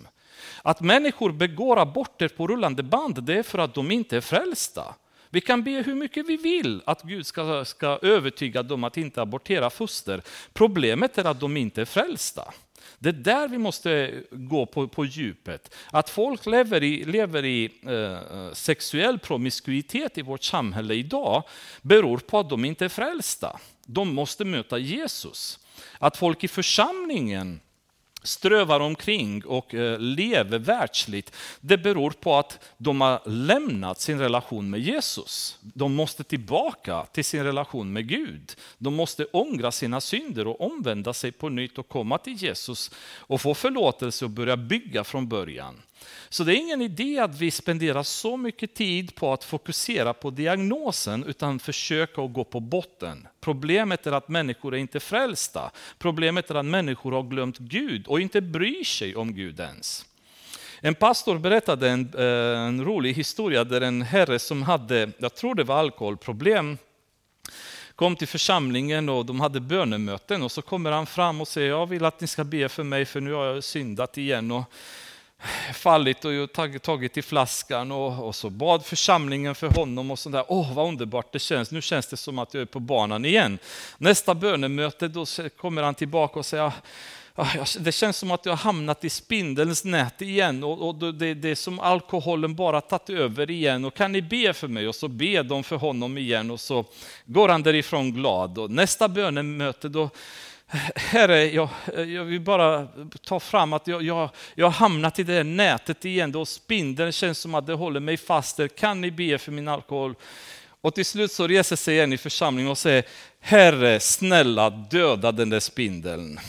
[0.62, 4.94] Att människor begår aborter på rullande band, det är för att de inte är frälsta.
[5.34, 9.22] Vi kan be hur mycket vi vill att Gud ska, ska övertyga dem att inte
[9.22, 10.22] abortera foster.
[10.52, 12.54] Problemet är att de inte är frälsta.
[12.98, 15.74] Det är där vi måste gå på, på djupet.
[15.90, 21.42] Att folk lever i, lever i eh, sexuell promiskuitet i vårt samhälle idag
[21.82, 23.60] beror på att de inte är frälsta.
[23.86, 25.58] De måste möta Jesus.
[25.98, 27.60] Att folk i församlingen
[28.24, 34.70] strövar omkring och eh, lever världsligt, det beror på att de har lämnat sin relation
[34.70, 35.58] med Jesus.
[35.60, 38.56] De måste tillbaka till sin relation med Gud.
[38.78, 43.40] De måste ångra sina synder och omvända sig på nytt och komma till Jesus och
[43.40, 45.82] få förlåtelse och börja bygga från början.
[46.28, 50.30] Så det är ingen idé att vi spenderar så mycket tid på att fokusera på
[50.30, 53.28] diagnosen utan försöka att gå på botten.
[53.40, 55.70] Problemet är att människor är inte frälsta.
[55.98, 60.04] Problemet är att människor har glömt Gud och inte bryr sig om Gud ens.
[60.80, 65.54] En pastor berättade en, eh, en rolig historia där en herre som hade, jag tror
[65.54, 66.78] det var alkoholproblem,
[67.94, 71.86] kom till församlingen och de hade bönemöten och så kommer han fram och säger jag
[71.86, 74.50] vill att ni ska be för mig för nu har jag syndat igen.
[74.50, 74.64] Och
[75.74, 76.52] fallit och
[76.82, 80.44] tagit, i flaskan och, och, så bad församlingen för honom och sådär.
[80.48, 81.70] Åh, vad underbart det känns.
[81.70, 83.58] Nu känns det som att jag är på banan igen.
[83.98, 85.26] Nästa bönemöte då
[85.56, 86.72] kommer han tillbaka och säger ah,
[87.34, 91.34] ah, det känns som att jag har hamnat i spindelns nät igen och, och det,
[91.34, 93.84] det är som alkoholen bara tagit över igen.
[93.84, 94.88] Och kan ni be för mig?
[94.88, 96.84] Och så ber de för honom igen och så
[97.24, 98.58] går han därifrån glad.
[98.58, 100.10] Och nästa bönemöte då
[100.94, 102.88] Herre, jag, jag vill bara
[103.24, 106.32] ta fram att jag, jag, jag har hamnat i det här nätet igen.
[106.32, 108.68] Då spindeln känns som att det håller mig fast där.
[108.68, 110.14] Kan ni be för min alkohol?
[110.80, 113.04] Och till slut så reser sig en i församlingen och säger,
[113.40, 116.40] Herre, snälla döda den där spindeln.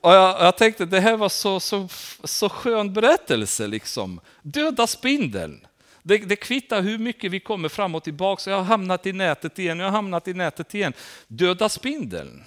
[0.00, 1.88] Och jag, jag tänkte, det här var så, så,
[2.24, 4.20] så skön berättelse, liksom.
[4.42, 5.66] Döda spindeln.
[6.02, 8.50] Det, det kvittar hur mycket vi kommer fram och tillbaka.
[8.50, 10.92] Jag har hamnat i nätet igen, jag har hamnat i nätet igen.
[11.26, 12.44] Döda spindeln.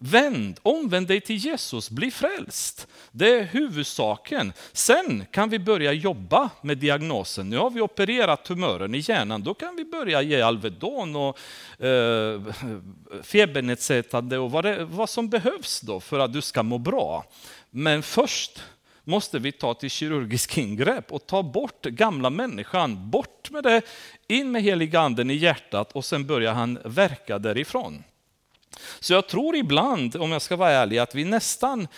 [0.00, 2.86] Vänd, omvänd dig till Jesus, bli frälst.
[3.10, 4.52] Det är huvudsaken.
[4.72, 7.50] Sen kan vi börja jobba med diagnosen.
[7.50, 11.38] Nu har vi opererat tumören i hjärnan, då kan vi börja ge Alvedon och
[11.84, 12.42] eh,
[13.22, 17.24] febernedsättande och vad, det, vad som behövs då för att du ska må bra.
[17.70, 18.62] Men först
[19.04, 23.10] måste vi ta till kirurgisk ingrepp och ta bort gamla människan.
[23.10, 23.82] Bort med det,
[24.28, 28.04] in med heliganden i hjärtat och sen börjar han verka därifrån.
[29.00, 31.88] Så jag tror ibland, om jag ska vara ärlig, att vi nästan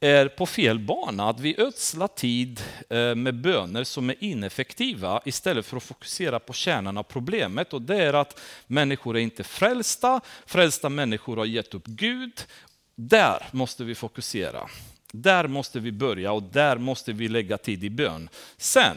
[0.00, 5.66] är på fel bana, att vi ödslar tid eh, med böner som är ineffektiva istället
[5.66, 7.72] för att fokusera på kärnan av problemet.
[7.72, 12.42] Och det är att människor är inte frälsta, frälsta människor har gett upp Gud.
[12.94, 14.68] Där måste vi fokusera.
[15.12, 18.28] Där måste vi börja och där måste vi lägga tid i bön.
[18.56, 18.96] Sen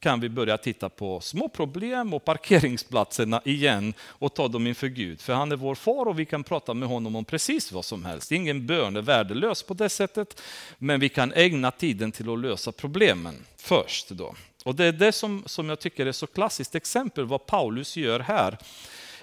[0.00, 5.20] kan vi börja titta på små problem och parkeringsplatserna igen och ta dem inför Gud.
[5.20, 8.04] För han är vår far och vi kan prata med honom om precis vad som
[8.04, 8.32] helst.
[8.32, 10.42] Ingen bön är värdelös på det sättet,
[10.78, 14.08] men vi kan ägna tiden till att lösa problemen först.
[14.08, 14.34] Då.
[14.64, 18.20] Och Det är det som, som jag tycker är så klassiskt exempel vad Paulus gör
[18.20, 18.58] här.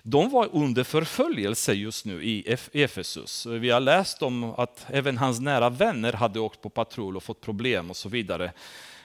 [0.01, 3.45] De var under förföljelse just nu i Efesus.
[3.45, 7.41] Vi har läst om att även hans nära vänner hade åkt på patrull och fått
[7.41, 8.51] problem och så vidare.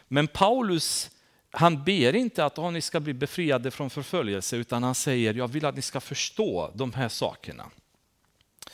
[0.09, 1.11] Men Paulus
[1.51, 5.49] han ber inte att oh, ni ska bli befriade från förföljelse, utan han säger jag
[5.49, 7.71] vill att ni ska förstå de här sakerna.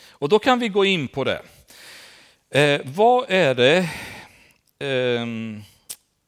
[0.09, 1.43] Och då kan vi gå in på det.
[2.51, 3.91] Eh, vad är det
[4.87, 5.27] eh,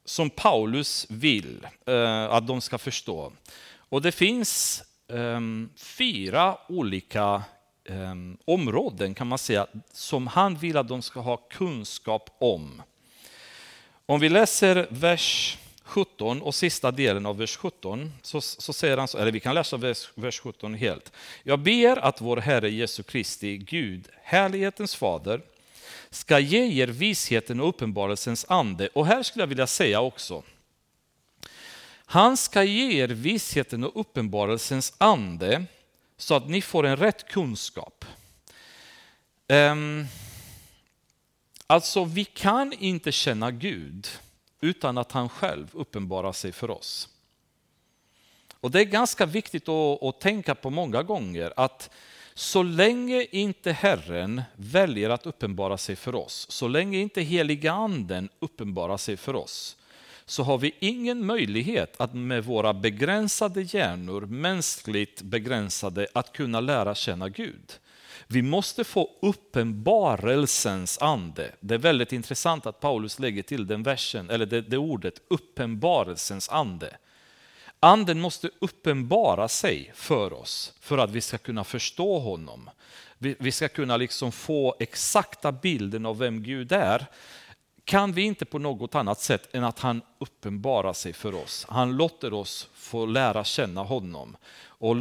[0.04, 3.32] som Paulus vill eh, att de ska förstå?
[3.76, 4.82] Och det finns
[5.12, 7.42] ehm, fyra olika
[7.84, 12.82] ehm, områden kan man säga som han vill att de ska ha kunskap om.
[14.06, 15.58] Om vi läser vers
[15.88, 19.54] 17 och sista delen av vers 17 så, så säger han, så, eller vi kan
[19.54, 21.12] läsa vers, vers 17 helt.
[21.42, 25.40] Jag ber att vår Herre Jesu Kristi Gud, härlighetens fader,
[26.10, 28.88] ska ge er visheten och uppenbarelsens ande.
[28.88, 30.42] Och här skulle jag vilja säga också,
[31.90, 35.64] han ska ge er visheten och uppenbarelsens ande
[36.16, 38.04] så att ni får en rätt kunskap.
[39.48, 40.06] Um,
[41.66, 44.08] alltså, vi kan inte känna Gud
[44.60, 47.08] utan att han själv uppenbarar sig för oss.
[48.60, 51.90] Och Det är ganska viktigt att, att tänka på många gånger att
[52.34, 58.28] så länge inte Herren väljer att uppenbara sig för oss, så länge inte heliga anden
[58.38, 59.76] uppenbarar sig för oss,
[60.24, 66.94] så har vi ingen möjlighet att med våra begränsade hjärnor, mänskligt begränsade, att kunna lära
[66.94, 67.72] känna Gud.
[68.30, 71.52] Vi måste få uppenbarelsens ande.
[71.60, 76.48] Det är väldigt intressant att Paulus lägger till den versen, eller det, det ordet, uppenbarelsens
[76.48, 76.96] ande.
[77.80, 82.70] Anden måste uppenbara sig för oss för att vi ska kunna förstå honom.
[83.18, 87.06] Vi, vi ska kunna liksom få exakta bilden av vem Gud är
[87.84, 91.66] kan vi inte på något annat sätt än att han uppenbarar sig för oss.
[91.68, 94.96] Han låter oss få lära känna honom och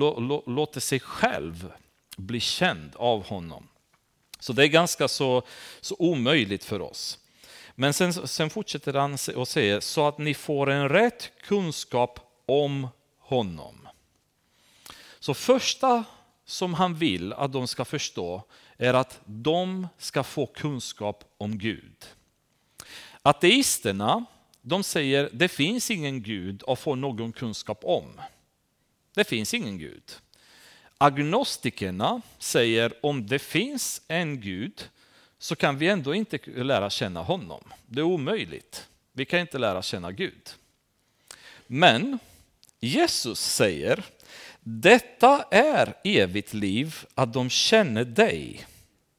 [0.49, 1.71] låter sig själv
[2.18, 3.68] bli känd av honom.
[4.39, 5.41] Så det är ganska så,
[5.82, 7.20] så omöjligt för oss.
[7.76, 12.88] Men sen, sen fortsätter han och säger så att ni får en rätt kunskap om
[13.20, 13.88] honom.
[15.20, 16.03] Så första
[16.45, 18.43] som han vill att de ska förstå
[18.78, 22.05] är att de ska få kunskap om Gud.
[23.22, 24.26] Ateisterna
[24.61, 28.22] de säger det finns ingen Gud att få någon kunskap om.
[29.13, 30.03] Det finns ingen Gud.
[30.97, 34.89] Agnostikerna säger om det finns en Gud
[35.39, 37.63] så kan vi ändå inte lära känna honom.
[37.85, 38.87] Det är omöjligt.
[39.13, 40.49] Vi kan inte lära känna Gud.
[41.67, 42.19] Men
[42.79, 44.03] Jesus säger
[44.69, 48.65] detta är evigt liv, att de känner dig,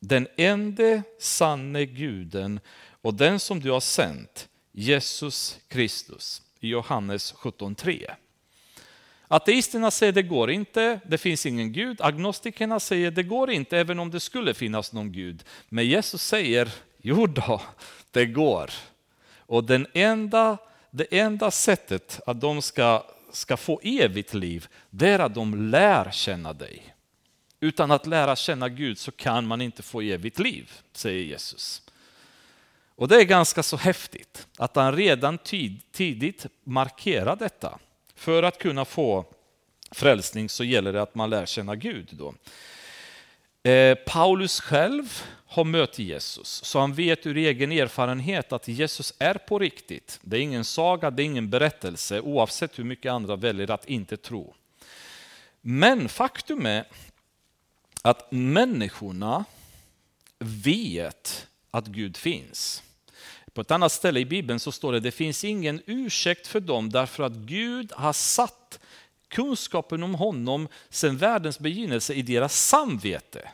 [0.00, 2.60] den enda sanne guden
[3.02, 8.10] och den som du har sänt, Jesus Kristus, i Johannes 17.3.
[9.28, 12.00] Ateisterna säger det går inte, det finns ingen Gud.
[12.00, 15.44] Agnostikerna säger det går inte, även om det skulle finnas någon Gud.
[15.68, 16.68] Men Jesus säger,
[17.02, 17.62] jo då,
[18.10, 18.70] det går.
[19.36, 20.58] Och den enda,
[20.90, 26.10] det enda sättet att de ska, ska få evigt liv, det är att de lär
[26.10, 26.94] känna dig.
[27.60, 31.82] Utan att lära känna Gud så kan man inte få evigt liv, säger Jesus.
[32.94, 37.78] Och det är ganska så häftigt att han redan tid, tidigt markerar detta.
[38.18, 39.24] För att kunna få
[39.90, 42.08] frälsning så gäller det att man lär känna Gud.
[42.10, 42.34] Då.
[43.70, 49.34] Eh, Paulus själv har mött Jesus, så han vet ur egen erfarenhet att Jesus är
[49.34, 50.18] på riktigt.
[50.22, 54.16] Det är ingen saga, det är ingen berättelse, oavsett hur mycket andra väljer att inte
[54.16, 54.54] tro.
[55.60, 56.84] Men faktum är
[58.02, 59.44] att människorna
[60.38, 62.82] vet att Gud finns.
[63.58, 66.90] På ett annat ställe i Bibeln så står det det finns ingen ursäkt för dem
[66.90, 68.80] därför att Gud har satt
[69.28, 73.48] kunskapen om honom sedan världens begynnelse i deras samvete.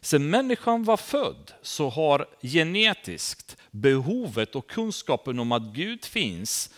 [0.00, 6.70] Sedan människan var född så har genetiskt behovet och kunskapen om att Gud finns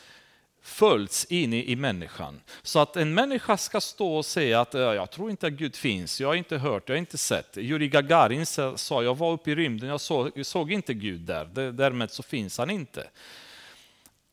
[0.68, 2.40] följts in i, i människan.
[2.62, 6.20] Så att en människa ska stå och säga att jag tror inte att Gud finns,
[6.20, 7.58] jag har inte hört, jag har inte sett.
[7.58, 8.46] Yuri Gagarin
[8.76, 12.22] sa jag var uppe i rymden, jag såg, jag såg inte Gud där, därmed så
[12.22, 13.08] finns han inte.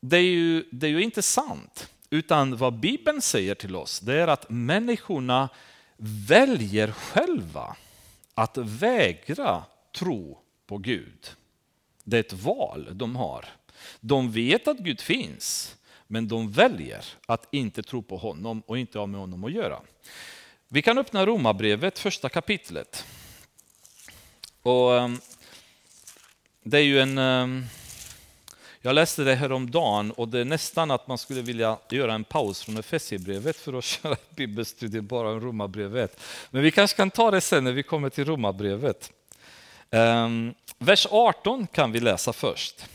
[0.00, 4.14] Det är, ju, det är ju inte sant, utan vad Bibeln säger till oss det
[4.14, 5.48] är att människorna
[6.28, 7.76] väljer själva
[8.34, 9.64] att vägra
[9.98, 11.30] tro på Gud.
[12.04, 13.44] Det är ett val de har.
[14.00, 15.75] De vet att Gud finns,
[16.06, 19.80] men de väljer att inte tro på honom och inte ha med honom att göra.
[20.68, 23.06] Vi kan öppna Romarbrevet, första kapitlet.
[24.62, 25.20] Och, ehm,
[26.62, 27.18] det är ju en...
[27.18, 27.66] Ehm,
[28.80, 32.14] jag läste det här om dagen och det är nästan att man skulle vilja göra
[32.14, 36.20] en paus från Efesierbrevet för att köra bibelstudie bara om Romarbrevet.
[36.50, 39.12] Men vi kanske kan ta det sen när vi kommer till Romarbrevet.
[39.90, 42.86] Ehm, vers 18 kan vi läsa först.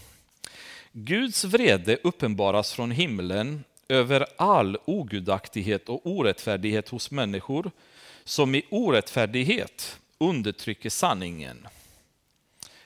[0.94, 7.72] Guds vrede uppenbaras från himlen över all ogudaktighet och orättfärdighet hos människor
[8.24, 11.68] som i orättfärdighet undertrycker sanningen.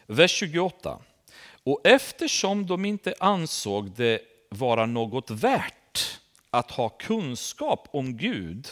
[0.06, 0.99] Vers 28.
[1.64, 8.68] Och eftersom de inte ansåg det vara något värt att ha kunskap om Gud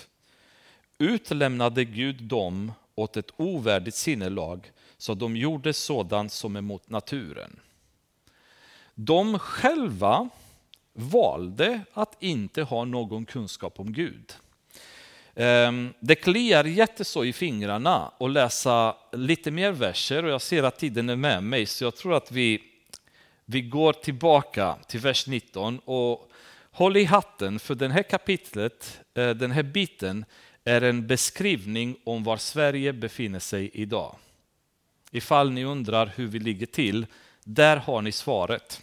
[0.98, 7.60] utlämnade Gud dem åt ett ovärdigt sinnelag så de gjorde sådant som är mot naturen.
[8.96, 10.30] De själva
[10.94, 14.34] valde att inte ha någon kunskap om Gud.
[15.36, 20.80] Ehm, det kliar jätteså i fingrarna att läsa lite mer verser och jag ser att
[20.80, 22.64] tiden är med mig så jag tror att vi,
[23.46, 26.30] vi går tillbaka till vers 19 och
[26.72, 30.26] håll i hatten för det här kapitlet, eh, den här biten
[30.64, 34.16] är en beskrivning om var Sverige befinner sig idag.
[35.12, 37.06] Ifall ni undrar hur vi ligger till,
[37.46, 38.82] där har ni svaret.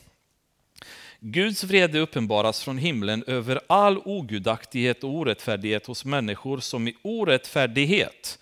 [1.20, 8.38] Guds vrede uppenbaras från himlen över all ogudaktighet och orättfärdighet hos människor som i orättfärdighet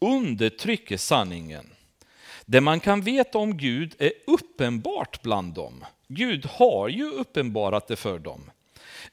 [0.00, 1.66] undertrycker sanningen.
[2.46, 5.84] Det man kan veta om Gud är uppenbart bland dem.
[6.08, 8.50] Gud har ju uppenbarat det för dem.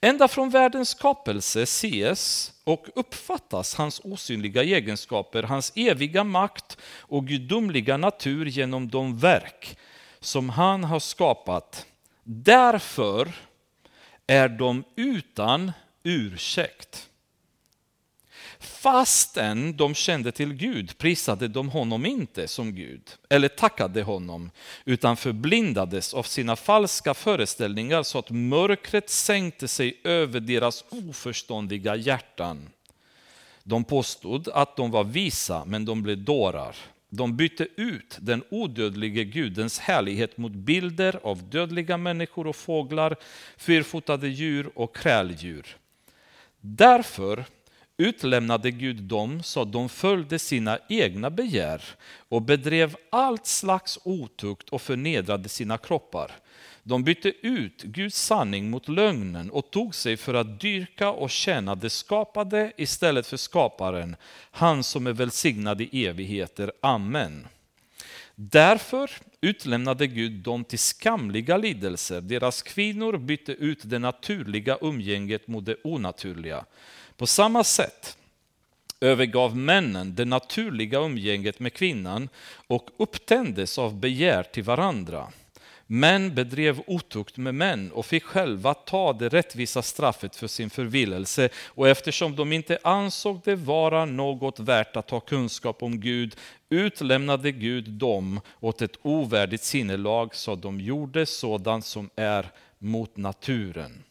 [0.02, 7.98] Ända från världens skapelse ses och uppfattas hans osynliga egenskaper, hans eviga makt och gudomliga
[7.98, 9.78] natur genom de verk
[10.26, 11.86] som han har skapat
[12.24, 13.32] Därför
[14.28, 15.72] är de utan
[16.04, 17.10] ursäkt.
[18.60, 24.52] Fastän de kände till Gud prisade de honom inte som Gud eller tackade honom
[24.86, 32.70] utan förblindades av sina falska föreställningar så att mörkret sänkte sig över deras oförståndiga hjärtan.
[33.64, 36.76] De påstod att de var visa men de blev dårar.
[37.16, 43.16] De bytte ut den odödlige gudens härlighet mot bilder av dödliga människor och fåglar,
[43.58, 45.78] fyrfotade djur och kräldjur.
[46.62, 47.46] Därför
[47.98, 51.82] utlämnade Gud dem så att de följde sina egna begär
[52.30, 56.32] och bedrev allt slags otukt och förnedrade sina kroppar.
[56.88, 61.76] De bytte ut Guds sanning mot lögnen och tog sig för att dyrka och tjäna
[61.76, 64.16] det skapade istället för skaparen,
[64.52, 66.72] han som är välsignad i evigheter.
[66.82, 67.48] Amen.
[68.36, 69.12] Därför
[69.42, 72.22] utlämnade Gud dem till skamliga lidelser.
[72.22, 76.66] Deras kvinnor bytte ut det naturliga umgänget mot det onaturliga.
[77.18, 78.18] På samma sätt
[79.02, 82.30] övergav männen det naturliga umgänget med kvinnan
[82.68, 85.28] och upptändes av begär till varandra.
[85.88, 91.50] Män bedrev otukt med män och fick själva ta det rättvisa straffet för sin förvillelse.
[91.66, 96.36] Och eftersom de inte ansåg det vara något värt att ha kunskap om Gud
[96.70, 104.04] utlämnade Gud dem åt ett ovärdigt sinnelag så de gjorde sådant som är mot naturen.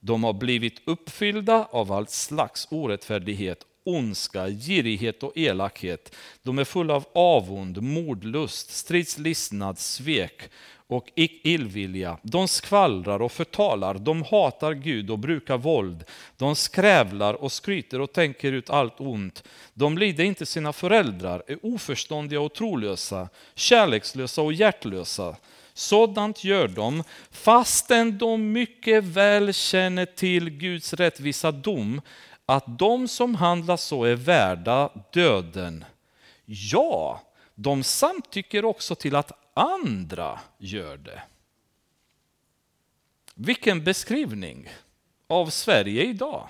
[0.00, 6.14] De har blivit uppfyllda av all slags orättfärdighet ondska, girighet och elakhet.
[6.42, 10.50] De är fulla av avund, mordlust, stridslystnad, svek
[10.88, 12.18] och illvilja.
[12.22, 16.04] De skvallrar och förtalar, de hatar Gud och brukar våld.
[16.36, 19.44] De skrävlar och skryter och tänker ut allt ont.
[19.74, 25.36] De lider inte sina föräldrar, är oförståndiga och trolösa, kärlekslösa och hjärtlösa.
[25.74, 32.00] Sådant gör de fastän de mycket väl känner till Guds rättvisa dom,
[32.46, 35.84] att de som handlar så är värda döden.
[36.44, 37.22] Ja,
[37.54, 41.22] de samtycker också till att andra gör det.
[43.34, 44.68] Vilken beskrivning
[45.26, 46.48] av Sverige idag.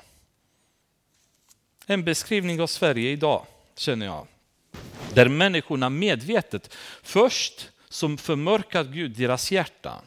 [1.86, 3.46] En beskrivning av Sverige idag,
[3.76, 4.26] känner jag.
[5.14, 10.02] Där människorna medvetet först som förmörkar Gud deras hjärta.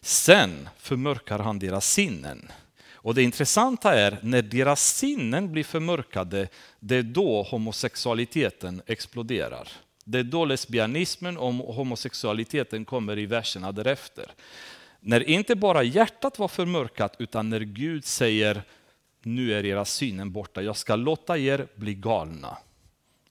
[0.00, 2.52] Sen förmörkar han deras sinnen.
[2.92, 6.48] Och det intressanta är när deras sinnen blir förmörkade,
[6.80, 9.68] det är då homosexualiteten exploderar.
[10.10, 14.30] Det är då lesbianismen och homosexualiteten kommer i verserna därefter.
[15.00, 18.62] När inte bara hjärtat var förmörkat, utan när Gud säger
[19.22, 22.58] nu är era synen borta, jag ska låta er bli galna.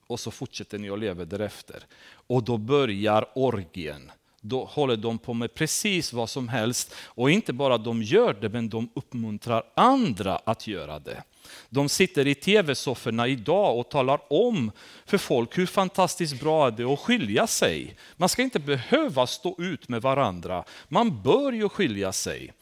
[0.06, 1.82] Och så fortsätter ni att leva därefter.
[2.10, 4.10] Och då börjar orgien.
[4.48, 6.94] Då håller de på med precis vad som helst.
[7.04, 11.22] Och inte bara de gör det, men de uppmuntrar andra att göra det.
[11.68, 14.72] De sitter i tv-sofforna idag och talar om
[15.06, 17.96] för folk hur fantastiskt bra det är att skilja sig.
[18.16, 20.64] Man ska inte behöva stå ut med varandra.
[20.88, 22.52] Man bör ju skilja sig.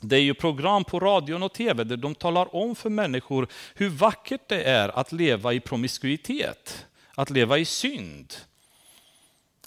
[0.00, 3.88] Det är ju program på radion och tv där de talar om för människor hur
[3.88, 8.34] vackert det är att leva i promiskuitet, att leva i synd.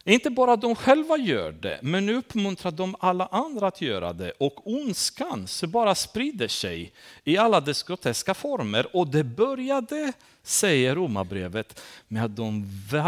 [0.07, 4.31] Inte bara de själva gör det, men nu uppmuntrar de alla andra att göra det.
[4.31, 6.93] Och ondskan så bara sprider sig
[7.23, 8.95] i alla dess groteska former.
[8.95, 12.65] Och det började, säger Romarbrevet, med att de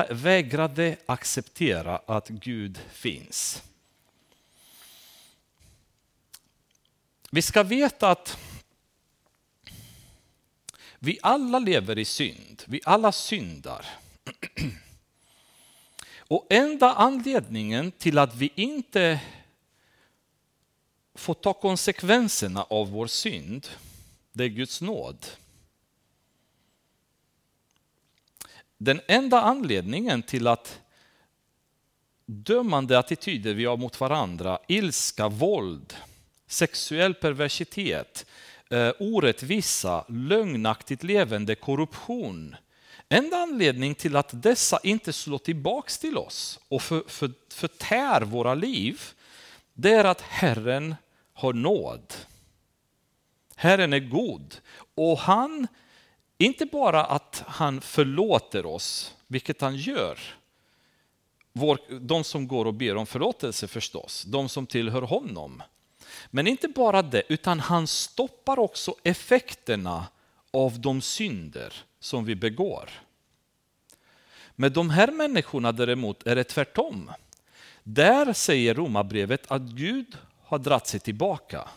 [0.10, 3.64] vägrade acceptera att Gud finns.
[7.32, 8.38] Vi ska veta att
[11.00, 13.86] vi alla lever i synd, vi alla syndar.
[16.30, 19.20] Och enda anledningen till att vi inte
[21.16, 23.68] får ta konsekvenserna av vår synd,
[24.32, 25.26] det är Guds nåd.
[28.78, 30.80] Den enda anledningen till att
[32.26, 35.94] dömande attityder vi har mot varandra, ilska, våld,
[36.48, 38.26] sexuell perversitet,
[38.70, 42.56] eh, orättvisa, lögnaktigt levande, korruption.
[43.10, 48.54] Enda anledning till att dessa inte slår tillbaks till oss och för, för, förtär våra
[48.54, 49.02] liv,
[49.74, 50.96] det är att Herren
[51.34, 52.14] har nåd.
[53.56, 54.56] Herren är god
[54.96, 55.68] och han,
[56.38, 60.20] inte bara att han förlåter oss, vilket han gör,
[61.54, 65.64] vår, de som går och ber om förlåtelse förstås, de som tillhör honom.
[66.30, 70.08] Men inte bara det, utan han stoppar också effekterna
[70.52, 72.90] av de synder som vi begår.
[74.56, 77.12] Med de här människorna däremot är det tvärtom.
[77.84, 81.68] Där säger romabrevet att Gud har dratt sig tillbaka.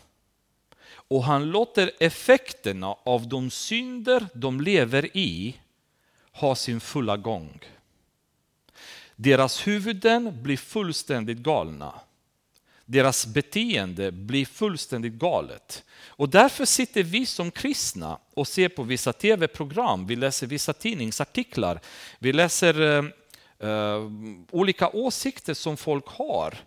[0.85, 5.57] Och han låter effekterna av de synder de lever i
[6.31, 7.59] ha sin fulla gång.
[9.15, 11.93] Deras huvuden blir fullständigt galna.
[12.85, 15.83] Deras beteende blir fullständigt galet.
[16.07, 21.79] Och därför sitter vi som kristna och ser på vissa tv-program, vi läser vissa tidningsartiklar,
[22.19, 24.01] vi läser eh, eh,
[24.51, 26.57] olika åsikter som folk har.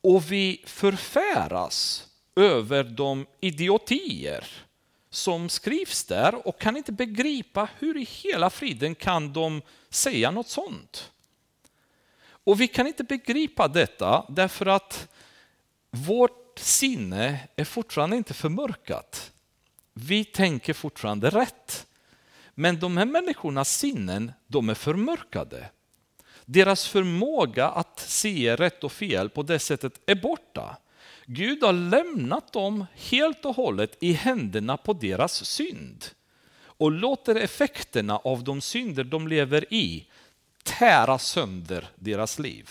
[0.00, 2.06] Och vi förfäras
[2.36, 4.44] över de idiotier
[5.10, 10.48] som skrivs där och kan inte begripa hur i hela friden kan de säga något
[10.48, 11.10] sånt.
[12.28, 15.08] Och vi kan inte begripa detta därför att
[15.90, 19.32] vårt sinne är fortfarande inte förmörkat.
[19.94, 21.86] Vi tänker fortfarande rätt.
[22.54, 25.70] Men de här människornas sinnen, de är förmörkade.
[26.44, 30.76] Deras förmåga att se rätt och fel på det sättet är borta.
[31.26, 36.04] Gud har lämnat dem helt och hållet i händerna på deras synd
[36.60, 40.06] och låter effekterna av de synder de lever i
[40.62, 42.70] tära sönder deras liv.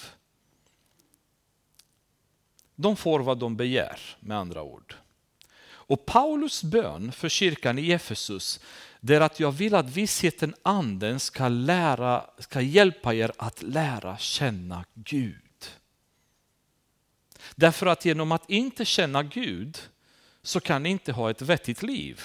[2.79, 4.95] De får vad de begär, med andra ord.
[5.67, 8.59] Och Paulus bön för kyrkan i Efesus
[8.99, 14.17] det är att jag vill att vissheten anden ska, lära, ska hjälpa er att lära
[14.17, 15.71] känna Gud.
[17.55, 19.77] Därför att genom att inte känna Gud
[20.43, 22.21] så kan ni inte ha ett vettigt liv.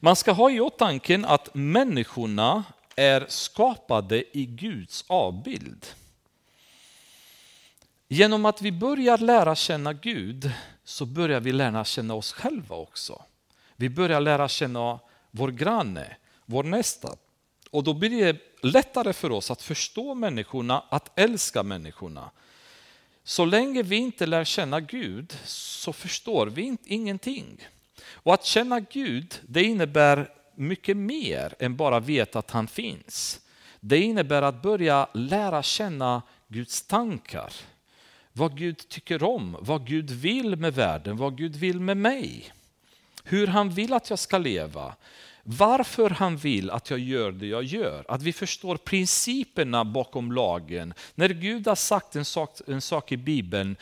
[0.00, 2.64] Man ska ha i åtanke att människorna
[2.96, 5.86] är skapade i Guds avbild.
[8.08, 10.50] Genom att vi börjar lära känna Gud
[10.84, 13.22] så börjar vi lära känna oss själva också.
[13.76, 14.98] Vi börjar lära känna
[15.30, 17.16] vår granne, vår nästa.
[17.70, 22.30] Och då blir det lättare för oss att förstå människorna, att älska människorna.
[23.24, 27.68] Så länge vi inte lär känna Gud så förstår vi ingenting.
[28.12, 33.40] Och att känna Gud, det innebär mycket mer än bara veta att han finns.
[33.80, 37.52] Det innebär att börja lära känna Guds tankar.
[38.38, 42.52] Vad Gud tycker om, vad Gud vill med världen, vad Gud vill med mig.
[43.24, 44.94] Hur han vill att jag ska leva.
[45.42, 48.04] Varför han vill att jag gör det jag gör.
[48.08, 50.94] Att vi förstår principerna bakom lagen.
[51.14, 53.76] När Gud har sagt en sak, en sak i Bibeln,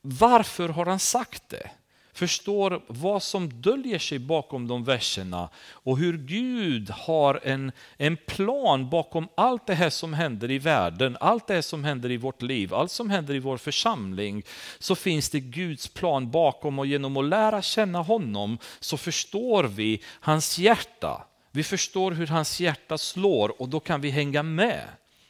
[0.00, 1.70] varför har han sagt det?
[2.12, 8.90] Förstår vad som döljer sig bakom de verserna och hur Gud har en, en plan
[8.90, 12.42] bakom allt det här som händer i världen, allt det här som händer i vårt
[12.42, 14.42] liv, allt som händer i vår församling,
[14.78, 20.02] så finns det Guds plan bakom och genom att lära känna honom så förstår vi
[20.20, 21.26] hans hjärta.
[21.52, 24.84] Vi förstår hur hans hjärta slår och då kan vi hänga med.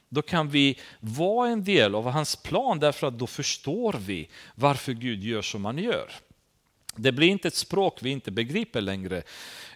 [0.08, 4.92] Då kan vi vara en del av hans plan därför att då förstår vi varför
[4.92, 6.10] Gud gör som han gör.
[7.02, 9.22] Det blir inte ett språk vi inte begriper längre.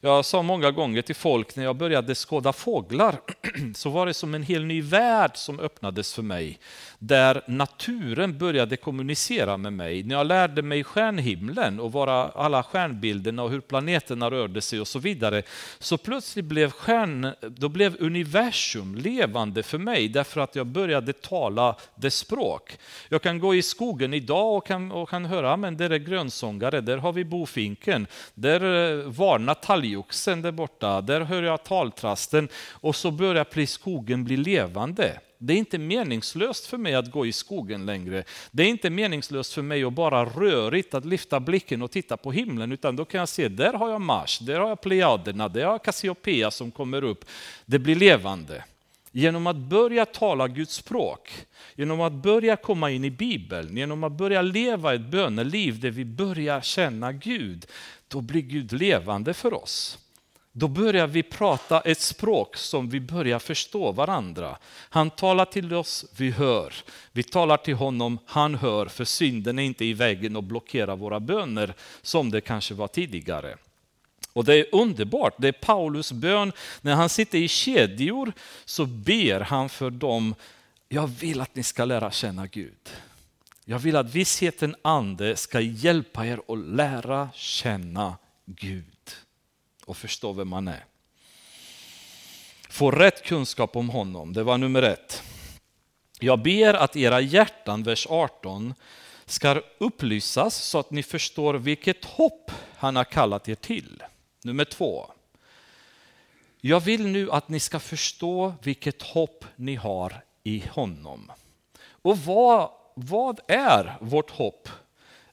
[0.04, 3.20] Jag sa många gånger till folk när jag började skåda fåglar
[3.74, 6.58] så var det som en hel ny värld som öppnades för mig.
[6.98, 10.02] Där naturen började kommunicera med mig.
[10.02, 14.88] När jag lärde mig stjärnhimlen och vara alla stjärnbilderna och hur planeterna rörde sig och
[14.88, 15.42] så vidare.
[15.78, 21.76] Så plötsligt blev, stjärn, då blev universum levande för mig därför att jag började tala
[21.94, 22.78] dess språk.
[23.08, 26.80] Jag kan gå i skogen idag och kan, och kan höra, men där är grönsångare,
[26.80, 28.60] där har vi bofinken, där
[29.00, 29.93] eh, varnar talgoxen
[30.42, 35.20] där borta, där hör jag taltrasten och så börjar skogen bli levande.
[35.38, 38.24] Det är inte meningslöst för mig att gå i skogen längre.
[38.50, 42.32] Det är inte meningslöst för mig att bara rörigt att lyfta blicken och titta på
[42.32, 45.64] himlen, utan då kan jag se, där har jag Mars, där har jag Plejaderna, där
[45.64, 47.24] har jag Cassiopeia som kommer upp.
[47.66, 48.64] Det blir levande.
[49.12, 51.30] Genom att börja tala Guds språk,
[51.74, 56.04] genom att börja komma in i Bibeln, genom att börja leva ett böneliv där vi
[56.04, 57.66] börjar känna Gud,
[58.14, 59.98] då blir Gud levande för oss.
[60.52, 64.58] Då börjar vi prata ett språk som vi börjar förstå varandra.
[64.88, 66.74] Han talar till oss, vi hör.
[67.12, 71.20] Vi talar till honom, han hör, för synden är inte i vägen och blockerar våra
[71.20, 73.56] böner som det kanske var tidigare.
[74.32, 76.52] Och det är underbart, det är Paulus bön.
[76.80, 78.32] När han sitter i kedjor
[78.64, 80.34] så ber han för dem,
[80.88, 82.90] jag vill att ni ska lära känna Gud.
[83.64, 89.10] Jag vill att vissheten ande ska hjälpa er att lära känna Gud
[89.84, 90.84] och förstå vem man är.
[92.68, 95.22] Få rätt kunskap om honom, det var nummer ett.
[96.20, 98.74] Jag ber att era hjärtan, vers 18,
[99.26, 104.02] ska upplysas så att ni förstår vilket hopp han har kallat er till.
[104.42, 105.10] Nummer två.
[106.60, 111.32] Jag vill nu att ni ska förstå vilket hopp ni har i honom.
[111.88, 114.68] Och vad, vad är vårt hopp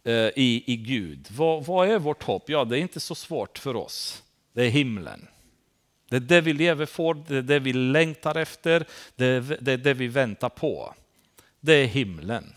[0.03, 1.27] eh, i, i Gud?
[1.31, 2.49] Vad, vad är vårt hopp?
[2.49, 4.23] Ja, det är inte så svårt för oss.
[4.53, 5.27] Det är himlen.
[6.09, 8.85] Det är det vi lever för, det är det vi längtar efter,
[9.15, 10.93] det är det, är det vi väntar på.
[11.59, 12.53] Det är himlen.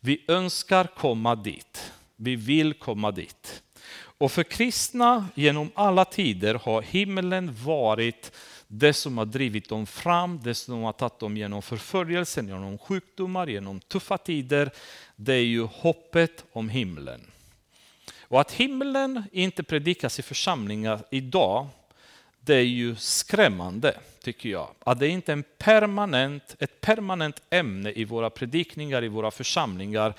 [0.00, 1.92] Vi önskar komma dit.
[2.16, 3.62] Vi vill komma dit.
[3.94, 8.32] Och för kristna genom alla tider har himlen varit
[8.74, 13.46] det som har drivit dem fram, det som har tagit dem genom förföljelsen, genom sjukdomar,
[13.46, 14.70] genom tuffa tider.
[15.16, 17.20] Det är ju hoppet om himlen.
[18.20, 21.66] Och att himlen inte predikas i församlingar idag,
[22.40, 24.68] det är ju skrämmande tycker jag.
[24.78, 30.14] Att det inte är en permanent, ett permanent ämne i våra predikningar, i våra församlingar.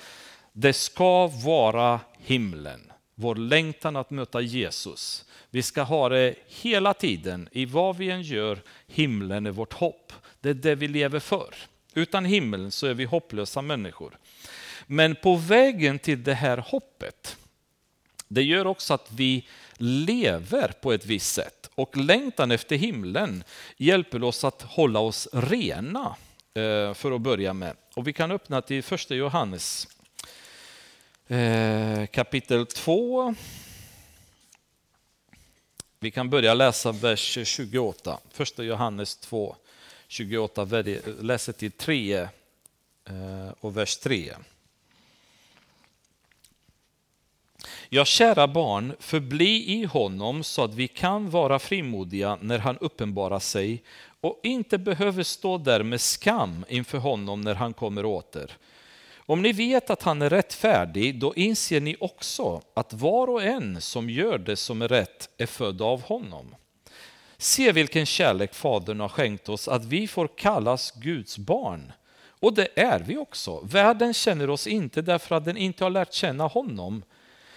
[0.52, 5.24] Det ska vara himlen vår längtan att möta Jesus.
[5.50, 10.12] Vi ska ha det hela tiden, i vad vi än gör, himlen är vårt hopp.
[10.40, 11.54] Det är det vi lever för.
[11.94, 14.18] Utan himlen så är vi hopplösa människor.
[14.86, 17.36] Men på vägen till det här hoppet,
[18.28, 19.46] det gör också att vi
[19.76, 21.70] lever på ett visst sätt.
[21.74, 23.44] Och längtan efter himlen
[23.76, 26.16] hjälper oss att hålla oss rena,
[26.54, 27.76] eh, för att börja med.
[27.94, 29.88] Och vi kan öppna till första Johannes
[31.28, 33.34] Eh, kapitel 2.
[36.00, 38.18] Vi kan börja läsa vers 28.
[38.30, 39.56] Första Johannes 2,
[40.08, 40.64] 28,
[41.20, 42.28] läser till 3 eh,
[43.60, 44.34] och vers 3.
[47.88, 53.40] Ja, kära barn, förbli i honom så att vi kan vara frimodiga när han uppenbarar
[53.40, 53.82] sig
[54.20, 58.56] och inte behöver stå där med skam inför honom när han kommer åter.
[59.26, 63.80] Om ni vet att han är rättfärdig, då inser ni också att var och en
[63.80, 66.54] som gör det som är rätt är född av honom.
[67.36, 71.92] Se vilken kärlek Fadern har skänkt oss, att vi får kallas Guds barn.
[72.40, 73.60] Och det är vi också.
[73.60, 77.02] Världen känner oss inte därför att den inte har lärt känna honom.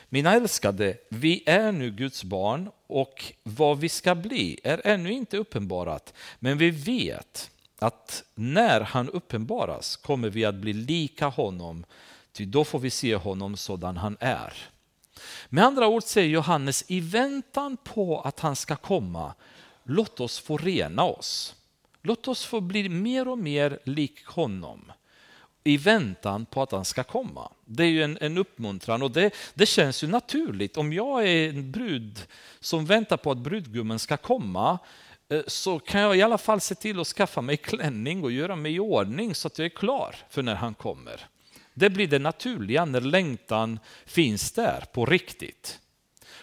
[0.09, 5.37] Mina älskade, vi är nu Guds barn och vad vi ska bli är ännu inte
[5.37, 6.13] uppenbarat.
[6.39, 11.85] Men vi vet att när han uppenbaras kommer vi att bli lika honom,
[12.31, 14.53] ty då får vi se honom sådan han är.
[15.49, 19.33] Med andra ord säger Johannes, i väntan på att han ska komma,
[19.83, 21.55] låt oss få rena oss.
[22.01, 24.91] Låt oss få bli mer och mer lik honom
[25.63, 27.51] i väntan på att han ska komma.
[27.65, 30.77] Det är ju en, en uppmuntran och det, det känns ju naturligt.
[30.77, 32.19] Om jag är en brud
[32.59, 34.79] som väntar på att brudgummen ska komma,
[35.29, 38.55] Eh, så kan jag i alla fall se till att skaffa mig klänning och göra
[38.55, 41.27] mig i ordning så att jag är klar för när han kommer.
[41.73, 45.79] Det blir det naturliga när längtan finns där på riktigt.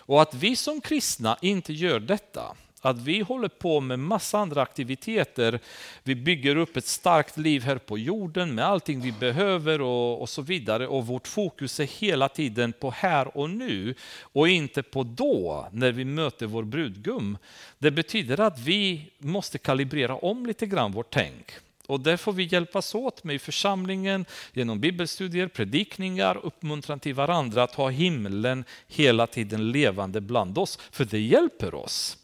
[0.06, 2.56] Och att vi som kristna inte gör detta,
[2.86, 5.60] att vi håller på med massa andra aktiviteter.
[6.02, 10.28] Vi bygger upp ett starkt liv här på jorden med allting vi behöver och, och
[10.28, 10.86] så vidare.
[10.88, 15.92] Och vårt fokus är hela tiden på här och nu och inte på då när
[15.92, 17.38] vi möter vår brudgum.
[17.78, 21.52] Det betyder att vi måste kalibrera om lite grann vårt tänk.
[21.86, 27.62] Och där får vi hjälpas åt med i församlingen genom bibelstudier, predikningar, uppmuntran till varandra
[27.62, 30.78] att ha himlen hela tiden levande bland oss.
[30.90, 32.18] För det hjälper oss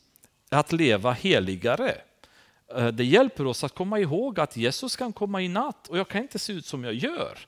[0.59, 1.95] att leva heligare.
[2.75, 6.09] Eh, det hjälper oss att komma ihåg att Jesus kan komma i natt och jag
[6.09, 7.39] kan inte se ut som jag gör.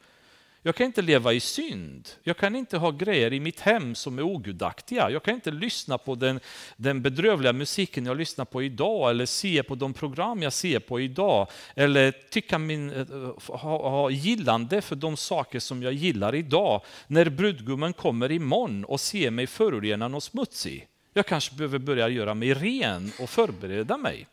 [0.64, 2.09] Jag kan inte leva i synd.
[2.22, 5.11] Jag kan inte ha grejer i mitt hem som är ogudaktiga.
[5.11, 6.40] Jag kan inte lyssna på den,
[6.76, 11.00] den bedrövliga musiken jag lyssnar på idag eller se på de program jag ser på
[11.00, 11.48] idag.
[11.74, 13.07] Eller tycka min, eh,
[13.48, 16.82] ha, ha gillande för de saker som jag gillar idag.
[17.07, 20.88] När brudgummen kommer imorgon och ser mig förorenad och smutsig.
[21.12, 24.26] Jag kanske behöver börja göra mig ren och förbereda mig.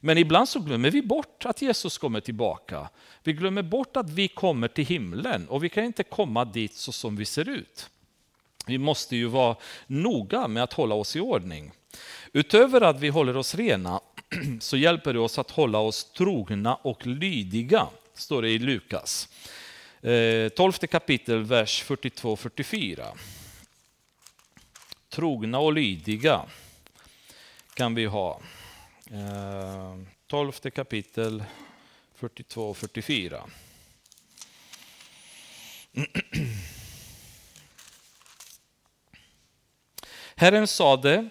[0.00, 2.88] Men ibland så glömmer vi bort att Jesus kommer tillbaka.
[3.22, 6.92] Vi glömmer bort att vi kommer till himlen och vi kan inte komma dit så
[6.92, 7.90] som vi ser ut.
[8.66, 9.56] Vi måste ju vara
[9.86, 11.72] noga med att hålla oss i ordning.
[12.32, 14.00] Utöver att vi håller oss rena
[14.60, 19.28] så hjälper det oss att hålla oss trogna och lydiga, står det i Lukas.
[20.02, 23.04] Eh, 12 kapitel, vers 42-44.
[25.16, 26.44] Trogna och lydiga
[27.74, 28.40] kan vi ha.
[29.10, 29.96] Eh,
[30.26, 31.44] 12 kapitel
[32.14, 33.42] 42 och 44.
[40.36, 41.28] Herren sade,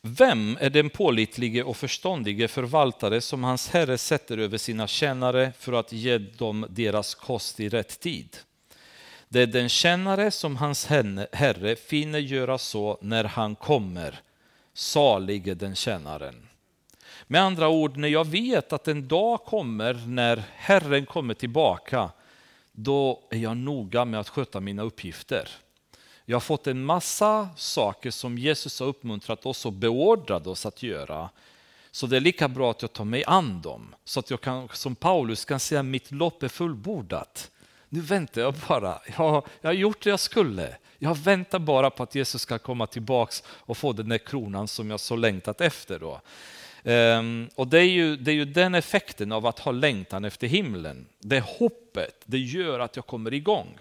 [0.00, 5.72] vem är den pålitlige och förståndige förvaltare som hans herre sätter över sina tjänare för
[5.72, 8.38] att ge dem deras kost i rätt tid?
[9.28, 10.86] Det är den tjänare som hans
[11.32, 14.20] herre finner göra så när han kommer.
[14.74, 16.48] Salig är den tjänaren.
[17.26, 22.10] Med andra ord, när jag vet att en dag kommer när Herren kommer tillbaka,
[22.72, 25.48] då är jag noga med att sköta mina uppgifter.
[26.24, 30.82] Jag har fått en massa saker som Jesus har uppmuntrat oss och beordrat oss att
[30.82, 31.30] göra.
[31.90, 34.68] Så det är lika bra att jag tar mig an dem, så att jag kan,
[34.72, 37.50] som Paulus kan säga mitt lopp är fullbordat.
[37.94, 40.76] Nu väntar jag bara, jag, jag har gjort det jag skulle.
[40.98, 44.90] Jag väntar bara på att Jesus ska komma tillbaks och få den där kronan som
[44.90, 45.98] jag så längtat efter.
[45.98, 46.20] Då.
[46.90, 50.46] Um, och det är, ju, det är ju den effekten av att ha längtan efter
[50.46, 51.06] himlen.
[51.18, 53.78] Det hoppet, det gör att jag kommer igång.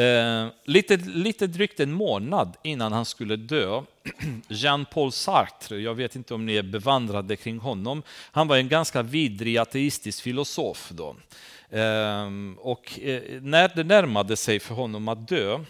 [0.00, 3.82] Uh, lite, lite drygt en månad innan han skulle dö,
[4.48, 9.02] Jean-Paul Sartre, jag vet inte om ni är bevandrade kring honom, han var en ganska
[9.02, 10.90] vidrig ateistisk filosof.
[10.90, 11.16] Då.
[11.70, 15.64] Ehm, och eh, när det närmade sig för honom att dö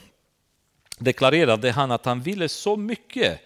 [0.98, 3.40] deklarerade han att han ville så mycket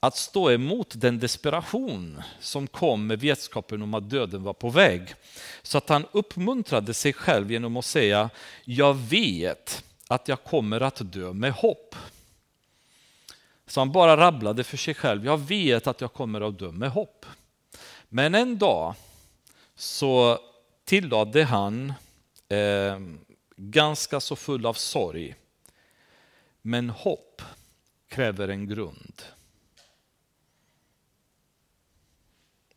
[0.00, 5.14] att stå emot den desperation som kom med vetskapen om att döden var på väg.
[5.62, 8.30] Så att han uppmuntrade sig själv genom att säga,
[8.64, 11.96] jag vet att jag kommer att dö med hopp.
[13.66, 16.90] Så han bara rabblade för sig själv, jag vet att jag kommer att dö med
[16.90, 17.26] hopp.
[18.08, 18.94] Men en dag
[19.76, 20.38] så
[20.84, 21.92] tillade han,
[22.48, 23.00] eh,
[23.56, 25.34] ganska så full av sorg,
[26.62, 27.42] men hopp
[28.08, 29.22] kräver en grund.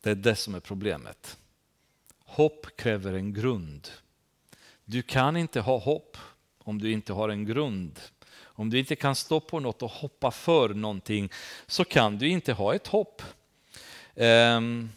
[0.01, 1.37] Det är det som är problemet.
[2.19, 3.87] Hopp kräver en grund.
[4.85, 6.17] Du kan inte ha hopp
[6.57, 7.99] om du inte har en grund.
[8.39, 11.31] Om du inte kan stå på något och hoppa för någonting
[11.67, 13.21] så kan du inte ha ett hopp.
[14.15, 14.89] Ehm,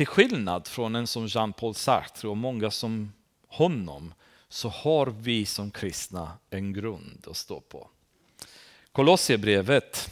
[0.00, 3.12] till skillnad från en som Jean-Paul Sartre och många som
[3.46, 4.14] honom
[4.48, 7.90] så har vi som kristna en grund att stå på.
[8.92, 10.10] Kolossierbrevet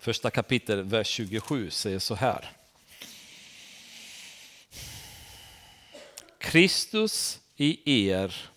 [0.00, 2.52] Första kapitel, vers 27 säger så här.
[6.38, 8.50] Kristus i er,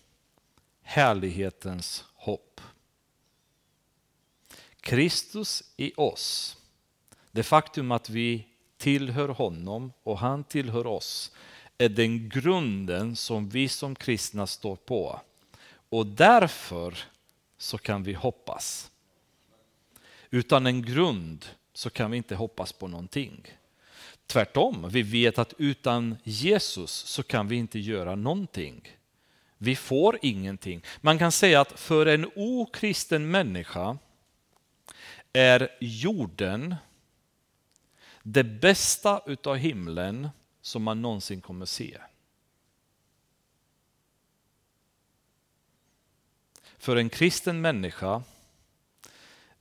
[0.82, 2.60] härlighetens hopp.
[4.80, 6.56] Kristus i oss.
[7.30, 8.49] Det faktum att vi
[8.80, 11.32] tillhör honom och han tillhör oss
[11.78, 15.20] är den grunden som vi som kristna står på.
[15.88, 16.98] Och därför
[17.58, 18.90] så kan vi hoppas.
[20.30, 23.46] Utan en grund så kan vi inte hoppas på någonting.
[24.26, 28.96] Tvärtom, vi vet att utan Jesus så kan vi inte göra någonting.
[29.58, 30.82] Vi får ingenting.
[31.00, 33.98] Man kan säga att för en okristen människa
[35.32, 36.76] är jorden
[38.22, 40.28] det bästa utav himlen
[40.60, 41.98] som man någonsin kommer se.
[46.78, 48.22] För en kristen människa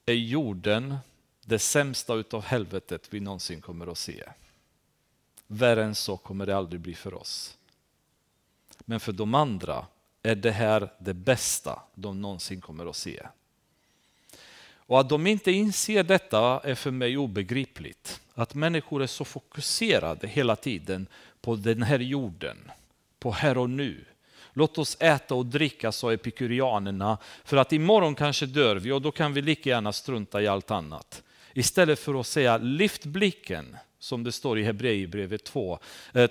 [0.06, 0.98] är jorden
[1.46, 4.24] det sämsta utav helvetet vi någonsin kommer att se.
[5.48, 7.58] Värre än så kommer det aldrig bli för oss.
[8.80, 9.88] Men för de andra
[10.24, 13.28] är det här det bästa de någonsin kommer att se.
[14.90, 18.22] Och att de inte inser detta är för mig obegripligt.
[18.34, 21.08] Att människor är så fokuserade hela tiden
[21.42, 22.72] på den här jorden,
[23.20, 24.06] på här och nu,
[24.54, 29.12] Låt oss äta och dricka, sa epikurianerna, för att imorgon kanske dör vi och då
[29.12, 31.24] kan vi lika gärna strunta i allt annat.
[31.54, 35.80] Istället för att säga lyft blicken, som det står i Hebreerbrevet 2,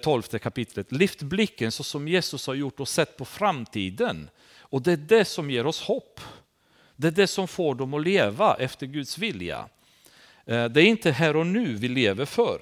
[0.03, 0.93] 12 eh, kapitlet.
[0.93, 4.31] Lyft blicken så som Jesus har gjort och sett på framtiden.
[4.61, 6.21] Och det är det som ger oss hopp.
[7.01, 9.68] Det är det som får dem att leva efter Guds vilja.
[10.46, 12.61] Eh, det är inte här och nu vi lever för.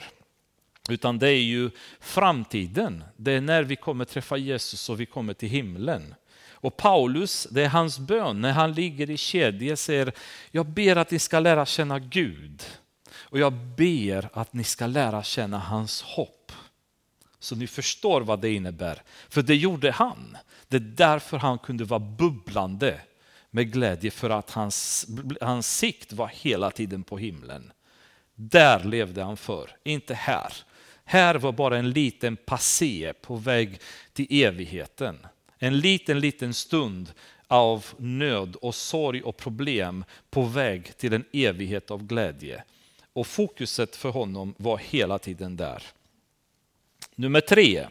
[0.89, 1.71] Utan det är ju
[2.01, 3.05] framtiden.
[3.17, 6.15] Det är när vi kommer träffa Jesus och vi kommer till himlen.
[6.51, 10.13] Och Paulus, det är hans bön när han ligger i kedja säger,
[10.51, 12.63] jag ber att ni ska lära känna Gud.
[13.15, 16.53] Och jag ber att ni ska lära känna hans hopp.
[17.39, 19.03] Så ni förstår vad det innebär.
[19.29, 20.37] För det gjorde han.
[20.69, 23.01] Det är därför han kunde vara bubblande
[23.57, 25.07] med glädje för att hans,
[25.41, 27.73] hans sikt var hela tiden på himlen.
[28.35, 30.53] Där levde han för, inte här.
[31.05, 33.81] Här var bara en liten passé på väg
[34.13, 35.27] till evigheten.
[35.59, 37.13] En liten, liten stund
[37.47, 42.63] av nöd och sorg och problem på väg till en evighet av glädje.
[43.13, 45.83] Och fokuset för honom var hela tiden där.
[47.15, 47.87] Nummer tre.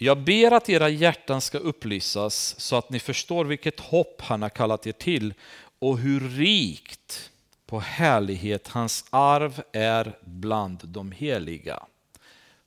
[0.00, 4.48] Jag ber att era hjärtan ska upplysas så att ni förstår vilket hopp han har
[4.48, 5.34] kallat er till
[5.78, 7.30] och hur rikt
[7.66, 11.82] på härlighet hans arv är bland de heliga.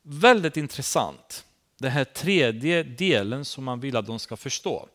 [0.02, 1.46] Väldigt intressant,
[1.78, 4.88] den här tredje delen som man vill att de ska förstå.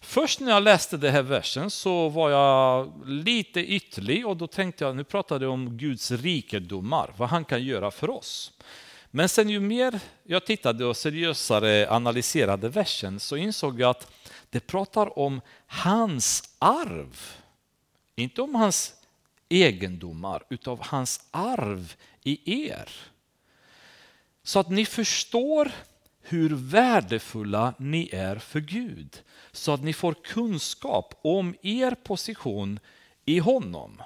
[0.00, 4.84] Först när jag läste den här versen så var jag lite ytterlig och då tänkte
[4.84, 8.52] jag, nu pratar jag om Guds rikedomar, vad han kan göra för oss.
[9.16, 14.10] Men sen ju mer jag tittade och seriösare analyserade versen så insåg jag att
[14.50, 17.20] det pratar om hans arv.
[18.14, 18.94] Inte om hans
[19.48, 22.90] egendomar, utav hans arv i er.
[24.42, 25.72] Så att ni förstår
[26.22, 29.22] hur värdefulla ni är för Gud.
[29.52, 32.80] Så att ni får kunskap om er position
[33.24, 34.02] i honom.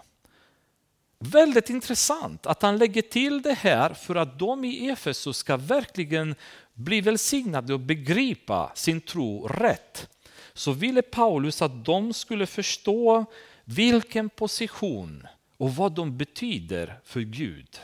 [1.21, 6.35] Väldigt intressant att han lägger till det här för att de i Efesus ska verkligen
[6.75, 10.09] bli välsignade och begripa sin tro rätt.
[10.53, 13.25] Så ville Paulus att de skulle förstå
[13.64, 17.81] vilken position och vad de betyder för Gud.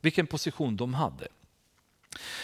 [0.00, 1.28] Vilken position de hade.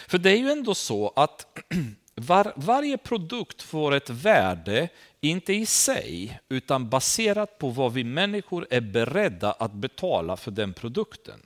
[0.09, 1.63] För det är ju ändå så att
[2.15, 4.89] var, varje produkt får ett värde,
[5.21, 10.73] inte i sig, utan baserat på vad vi människor är beredda att betala för den
[10.73, 11.41] produkten.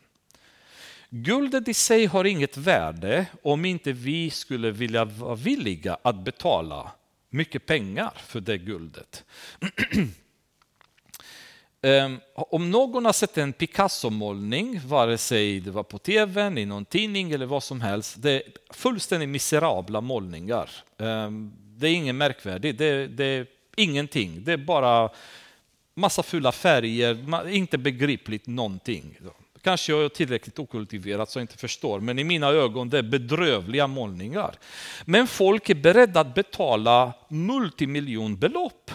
[1.11, 6.93] Guldet i sig har inget värde om inte vi skulle vilja vara villiga att betala
[7.31, 9.25] mycket pengar för det guldet.
[11.83, 16.85] Ehm, om någon har sett en Picasso-målning, vare sig det var på tv, i någon
[16.85, 20.71] tidning eller vad som helst, det är fullständigt miserabla målningar.
[20.99, 23.47] Ehm, det är inget märkvärdigt, det, det, är
[23.81, 24.45] ingenting.
[24.45, 25.11] Det är bara
[25.95, 29.19] massa fula färger, inte begripligt någonting.
[29.63, 33.03] Kanske jag är tillräckligt okultiverad så jag inte förstår, men i mina ögon det är
[33.03, 34.55] bedrövliga målningar.
[35.05, 38.91] Men folk är beredda att betala multimiljonbelopp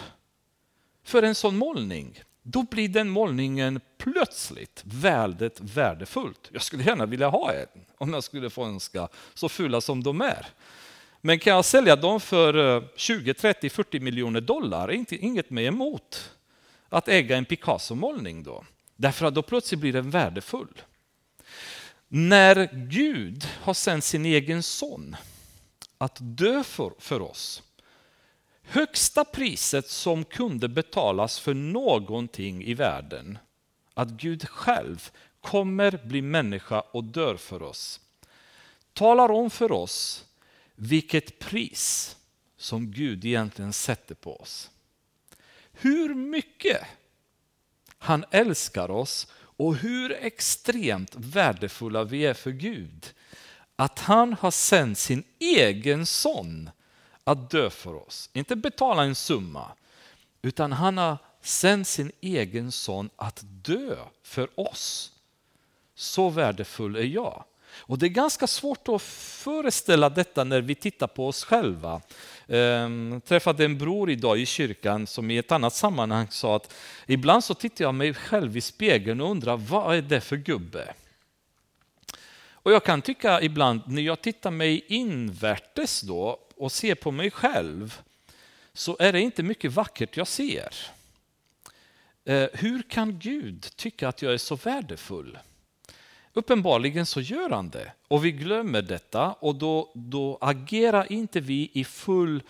[1.04, 6.50] för en sån målning då blir den målningen plötsligt väldigt värdefullt.
[6.52, 7.66] Jag skulle gärna vilja ha en
[7.98, 10.46] om jag skulle få önska, så fula som de är.
[11.26, 16.30] Men kan jag sälja dem för 20, 30, 40 miljoner dollar, inte, inget mig emot
[16.88, 18.64] att äga en Picasso-målning då.
[18.96, 20.82] Därför att då plötsligt blir den värdefull.
[22.08, 25.16] När Gud har sänt sin egen son
[25.98, 27.62] att dö för, för oss,
[28.62, 33.38] högsta priset som kunde betalas för någonting i världen.
[33.94, 35.10] Att Gud själv
[35.40, 38.00] kommer bli människa och dör för oss.
[38.92, 40.25] Talar om för oss
[40.76, 42.16] vilket pris
[42.56, 44.70] som Gud egentligen sätter på oss.
[45.72, 46.80] Hur mycket
[47.98, 53.14] han älskar oss och hur extremt värdefulla vi är för Gud.
[53.76, 56.70] Att han har sänt sin egen son
[57.24, 58.30] att dö för oss.
[58.32, 59.72] Inte betala en summa,
[60.42, 65.12] utan han har sänt sin egen son att dö för oss.
[65.94, 67.44] Så värdefull är jag.
[67.78, 72.00] Och Det är ganska svårt att föreställa detta när vi tittar på oss själva.
[72.46, 76.74] Jag träffade en bror idag i kyrkan som i ett annat sammanhang sa att
[77.06, 80.94] ibland så tittar jag mig själv i spegeln och undrar vad är det för gubbe?
[82.50, 87.30] Och jag kan tycka ibland när jag tittar mig invärtes då och ser på mig
[87.30, 88.00] själv
[88.72, 90.74] så är det inte mycket vackert jag ser.
[92.24, 95.38] Ehm, hur kan Gud tycka att jag är så värdefull?
[96.36, 101.70] Uppenbarligen så gör han det och vi glömmer detta och då, då agerar inte vi
[101.72, 102.42] i full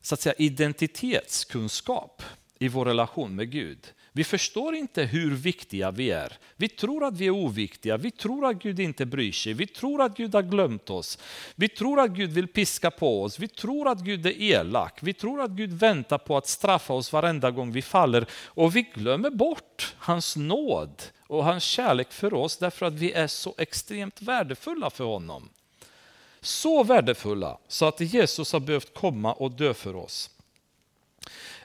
[0.00, 2.22] så att säga, identitetskunskap
[2.58, 3.92] i vår relation med Gud.
[4.18, 6.32] Vi förstår inte hur viktiga vi är.
[6.56, 10.02] Vi tror att vi är oviktiga, vi tror att Gud inte bryr sig, vi tror
[10.02, 11.18] att Gud har glömt oss.
[11.54, 15.12] Vi tror att Gud vill piska på oss, vi tror att Gud är elak, vi
[15.12, 19.30] tror att Gud väntar på att straffa oss varenda gång vi faller och vi glömmer
[19.30, 24.90] bort hans nåd och hans kärlek för oss därför att vi är så extremt värdefulla
[24.90, 25.48] för honom.
[26.40, 30.30] Så värdefulla så att Jesus har behövt komma och dö för oss.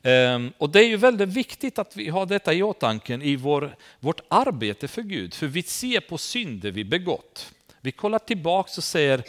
[0.04, 3.76] Ehm, och det är ju väldigt viktigt att vi har detta i åtanke i vår,
[3.99, 7.54] vårt arbete för Gud, för vi ser på synder vi begått.
[7.82, 9.24] Vi kollar tillbaka och säger,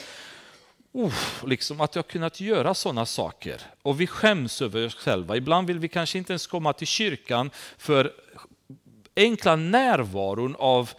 [0.96, 1.12] Uh,
[1.46, 3.60] liksom att jag kunnat göra sådana saker.
[3.82, 5.36] Och vi skäms över oss själva.
[5.36, 8.12] Ibland vill vi kanske inte ens komma till kyrkan för
[9.16, 10.90] enkla närvaron av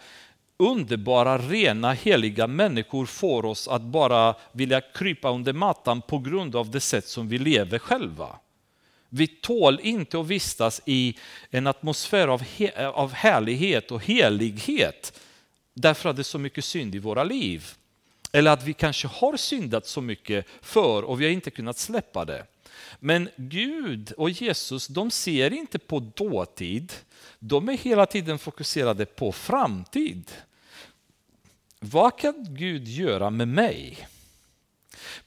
[0.56, 6.70] underbara, rena, heliga människor får oss att bara vilja krypa under mattan på grund av
[6.70, 8.38] det sätt som vi lever själva.
[9.08, 11.18] Vi tål inte att vistas i
[11.50, 12.42] en atmosfär av,
[12.94, 15.20] av härlighet och helighet
[15.74, 17.66] därför att det är så mycket synd i våra liv.
[18.32, 22.24] Eller att vi kanske har syndat så mycket för och vi har inte kunnat släppa
[22.24, 22.46] det.
[23.00, 26.92] Men Gud och Jesus, de ser inte på dåtid.
[27.38, 30.30] De är hela tiden fokuserade på framtid.
[31.80, 34.08] Vad kan Gud göra med mig?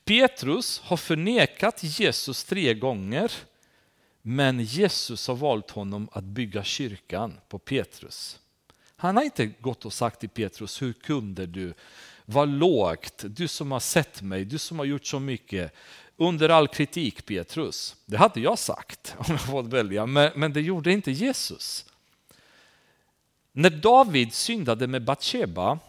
[0.04, 3.32] Petrus har förnekat Jesus tre gånger,
[4.22, 8.40] men Jesus har valt honom att bygga kyrkan på Petrus.
[8.96, 11.74] Han har inte gått och sagt till Petrus, hur kunde du?
[12.26, 15.74] Vad lågt, du som har sett mig, du som har gjort så mycket.
[16.18, 17.96] Under all kritik Petrus.
[18.06, 21.86] Det hade jag sagt om jag fått välja, men, men det gjorde inte Jesus.
[23.52, 25.80] När David syndade med Batsheba,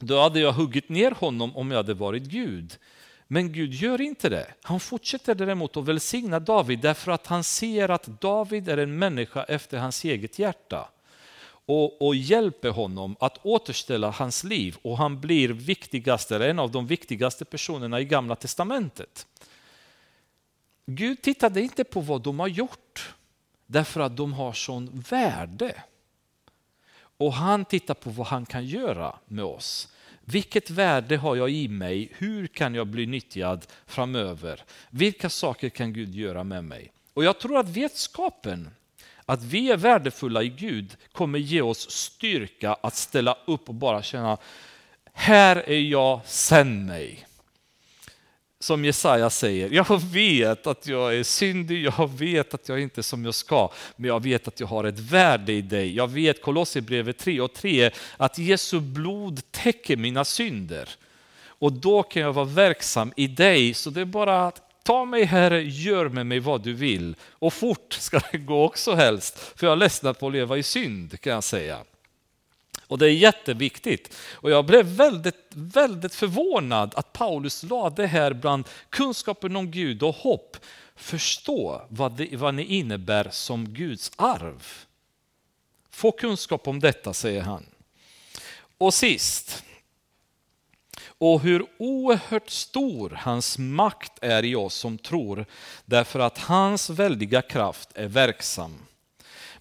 [0.00, 2.78] då hade jag huggit ner honom om jag hade varit Gud.
[3.34, 4.54] Men Gud gör inte det.
[4.62, 9.42] Han fortsätter däremot att välsigna David därför att han ser att David är en människa
[9.44, 10.88] efter hans eget hjärta
[11.66, 16.86] och, och, hjälper honom att återställa hans liv och han blir viktigaste, en av de
[16.86, 19.26] viktigaste personerna i Gamla Testamentet.
[20.86, 23.14] Gud tittade inte på vad de har gjort
[23.66, 25.82] därför att de har sån värde.
[27.16, 29.93] Och han tittar på vad han kan göra med oss.
[30.24, 32.12] Vilket värde har jag i mig?
[32.18, 34.64] Hur kan jag bli nyttjad framöver?
[34.90, 36.92] Vilka saker kan Gud göra med mig?
[37.14, 38.70] Och jag tror att vetskapen
[39.26, 44.02] att vi är värdefulla i Gud kommer ge oss styrka att ställa upp och bara
[44.02, 44.38] känna,
[45.12, 47.26] här är jag, sänd mig.
[48.64, 53.02] Som Jesaja säger, jag vet att jag är syndig, jag vet att jag inte är
[53.02, 55.96] som jag ska, men jag vet att jag har ett värde i dig.
[55.96, 60.88] Jag vet, Kolosserbrevet 3 och 3, att Jesu blod täcker mina synder.
[61.46, 65.24] Och då kan jag vara verksam i dig, så det är bara att Ta mig
[65.24, 67.16] Herre, gör med mig vad du vill.
[67.30, 70.62] Och fort ska det gå också helst, för jag är ledsen på att leva i
[70.62, 71.78] synd kan jag säga.
[72.94, 74.16] Och det är jätteviktigt.
[74.32, 80.02] Och jag blev väldigt, väldigt förvånad att Paulus lade det här bland kunskapen om Gud
[80.02, 80.56] och hopp.
[80.96, 84.62] Förstå vad, det, vad det innebär som Guds arv.
[85.90, 87.66] Få kunskap om detta, säger han.
[88.78, 89.64] Och sist,
[91.06, 95.46] och hur oerhört stor hans makt är i oss som tror,
[95.84, 98.78] därför att hans väldiga kraft är verksam.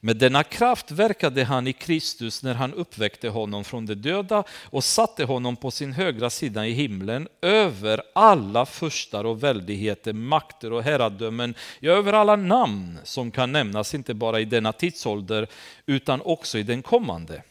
[0.05, 4.83] Med denna kraft verkade han i Kristus när han uppväckte honom från de döda och
[4.83, 10.83] satte honom på sin högra sida i himlen över alla förstar och väldigheter, makter och
[10.83, 15.47] herradömen, ja, över alla namn som kan nämnas inte bara i denna tidsålder
[15.85, 17.43] utan också i den kommande.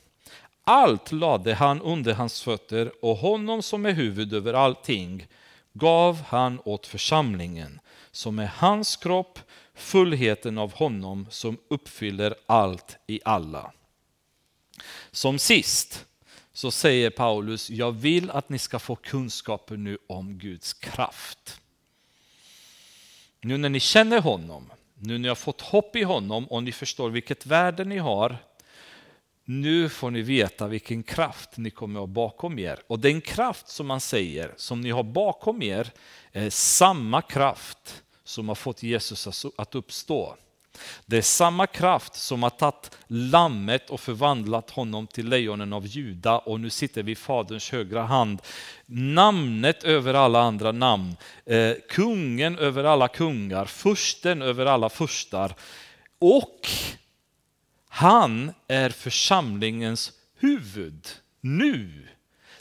[0.64, 5.26] Allt lade han under hans fötter och honom som är huvud över allting
[5.72, 7.80] gav han åt församlingen
[8.10, 9.38] som är hans kropp,
[9.74, 13.72] fullheten av honom som uppfyller allt i alla.
[15.10, 16.06] Som sist
[16.52, 21.60] så säger Paulus, jag vill att ni ska få kunskaper nu om Guds kraft.
[23.40, 26.72] Nu när ni känner honom, nu när ni har fått hopp i honom och ni
[26.72, 28.38] förstår vilket värde ni har,
[29.44, 32.78] nu får ni veta vilken kraft ni kommer att ha bakom er.
[32.86, 35.92] Och den kraft som man säger, som ni har bakom er,
[36.32, 38.02] är samma kraft
[38.32, 40.36] som har fått Jesus att uppstå.
[41.06, 46.38] Det är samma kraft som har tagit lammet och förvandlat honom till lejonen av Juda
[46.38, 48.42] och nu sitter vi i Faderns högra hand.
[48.86, 51.16] Namnet över alla andra namn,
[51.46, 55.54] eh, kungen över alla kungar, försten över alla förstar.
[56.18, 56.68] Och
[57.88, 61.08] han är församlingens huvud
[61.40, 62.08] nu.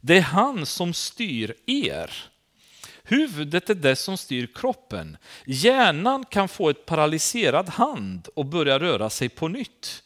[0.02, 2.31] Det är han som styr er.
[3.12, 5.18] Huvudet är det som styr kroppen.
[5.46, 10.04] Hjärnan kan få ett paralyserad hand och börja röra sig på nytt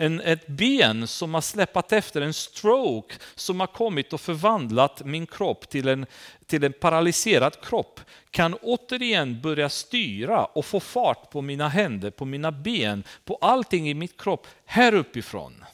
[0.00, 5.26] en, ett ben som har släpat efter en stroke som har kommit och förvandlat min
[5.26, 6.06] kropp till en,
[6.46, 8.00] till en paralyserad kropp
[8.30, 13.90] kan återigen börja styra och få fart på mina händer, på mina ben, på allting
[13.90, 15.64] i mitt kropp här uppifrån.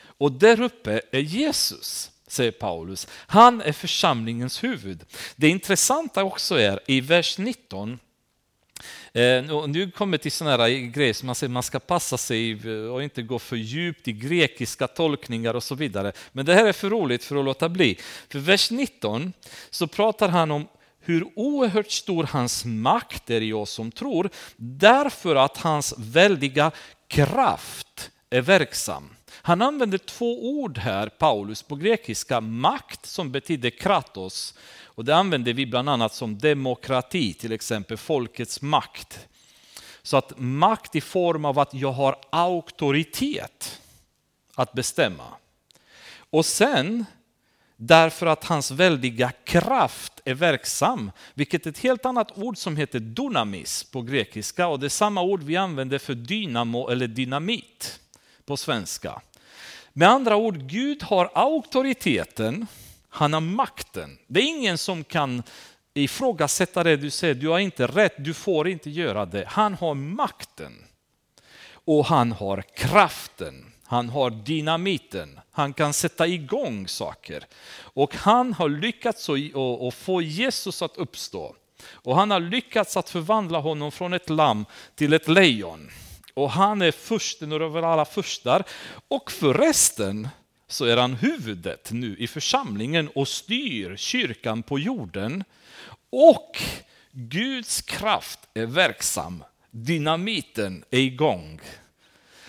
[0.00, 3.08] Och där uppe är Jesus säger Paulus.
[3.10, 5.04] Han är församlingens huvud.
[5.36, 7.98] Det intressanta också är i vers 19
[9.12, 12.92] eh, nu kommer till sådana här grejer som man säger man ska passa sig eh,
[12.92, 16.12] och inte gå för djupt i grekiska tolkningar och så vidare.
[16.32, 17.98] Men det här är för roligt för att låta bli.
[18.28, 19.32] För vers 19
[19.70, 20.68] så pratar han om
[21.00, 26.70] hur oerhört stor hans makt är i oss som tror, därför att hans väldiga
[27.08, 29.10] kraft är verksam.
[29.42, 32.40] Han använder två ord här, Paulus, på grekiska.
[32.40, 34.54] Makt som betyder kratos
[34.84, 39.28] och det använder vi bland annat som demokrati, till exempel folkets makt.
[40.02, 43.80] Så att makt i form av att jag har auktoritet
[44.54, 45.24] att bestämma.
[46.30, 47.04] Och sen
[47.76, 53.00] därför att hans väldiga kraft är verksam, vilket är ett helt annat ord som heter
[53.00, 58.00] dynamis på grekiska och det är samma ord vi använder för dynamo eller dynamit
[58.44, 59.20] på svenska.
[59.98, 62.66] Med andra ord, Gud har auktoriteten,
[63.08, 64.18] han har makten.
[64.26, 65.42] Det är ingen som kan
[65.94, 69.44] ifrågasätta det du säger, du har inte rätt, du får inte göra det.
[69.48, 70.72] Han har makten
[71.72, 73.72] och han har kraften.
[73.84, 77.44] Han har dynamiten, han kan sätta igång saker.
[77.78, 81.54] Och han har lyckats att få Jesus att uppstå.
[81.90, 84.64] Och han har lyckats att förvandla honom från ett lamm
[84.94, 85.90] till ett lejon.
[86.38, 88.64] Och han är försten över alla förstar.
[89.08, 90.28] Och förresten
[90.68, 95.44] så är han huvudet nu i församlingen och styr kyrkan på jorden.
[96.10, 96.62] Och
[97.10, 99.44] Guds kraft är verksam.
[99.70, 101.60] Dynamiten är igång.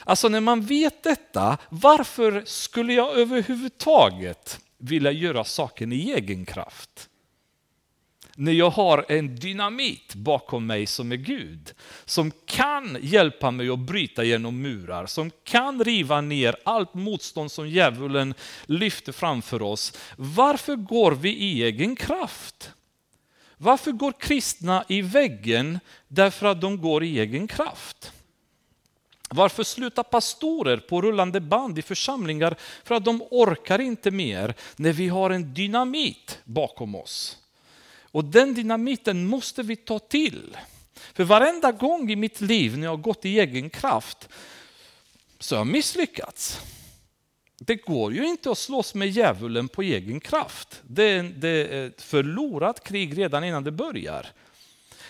[0.04, 7.09] Alltså när man vet detta, varför skulle jag överhuvudtaget vilja göra saken i egen kraft?
[8.42, 11.74] När jag har en dynamit bakom mig som är Gud,
[12.06, 17.70] som kan hjälpa mig att bryta genom murar, som kan riva ner allt motstånd som
[17.70, 18.34] djävulen
[18.66, 19.98] lyfter framför oss.
[20.18, 22.72] Varför går vi i egen kraft?
[23.58, 28.12] Varför går kristna i väggen därför att de går i egen kraft?
[29.30, 32.56] Varför slutar pastorer på rullande band i församlingar?
[32.84, 37.39] För att de orkar inte mer när vi har en dynamit bakom oss.
[38.12, 40.58] Och den dynamiten måste vi ta till.
[41.14, 44.30] För varenda gång i mitt liv när jag har gått i egen kraft
[45.40, 46.62] så har jag misslyckats.
[47.60, 50.82] Det går ju inte att slåss med djävulen på egen kraft.
[50.84, 54.28] Det är, det är ett förlorat krig redan innan det börjar.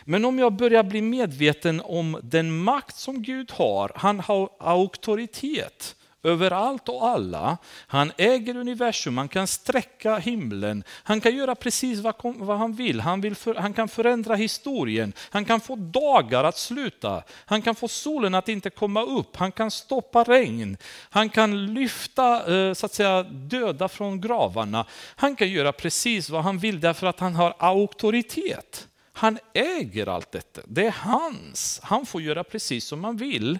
[0.04, 5.96] Men om jag börjar bli medveten om den makt som Gud har, han har auktoritet
[6.24, 7.58] över allt och alla.
[7.88, 13.00] Han äger universum, han kan sträcka himlen, han kan göra precis vad, vad han vill.
[13.00, 17.76] Han, vill för, han kan förändra historien, han kan få dagar att sluta, han kan
[17.76, 20.78] få solen att inte komma upp, han kan stoppa regn,
[21.10, 24.86] han kan lyfta eh, så att säga, döda från gravarna.
[25.16, 28.88] Han kan göra precis vad han vill därför att han har auktoritet.
[29.14, 30.62] Han äger allt detta.
[30.66, 31.80] Det är hans.
[31.84, 33.60] Han får göra precis som han vill.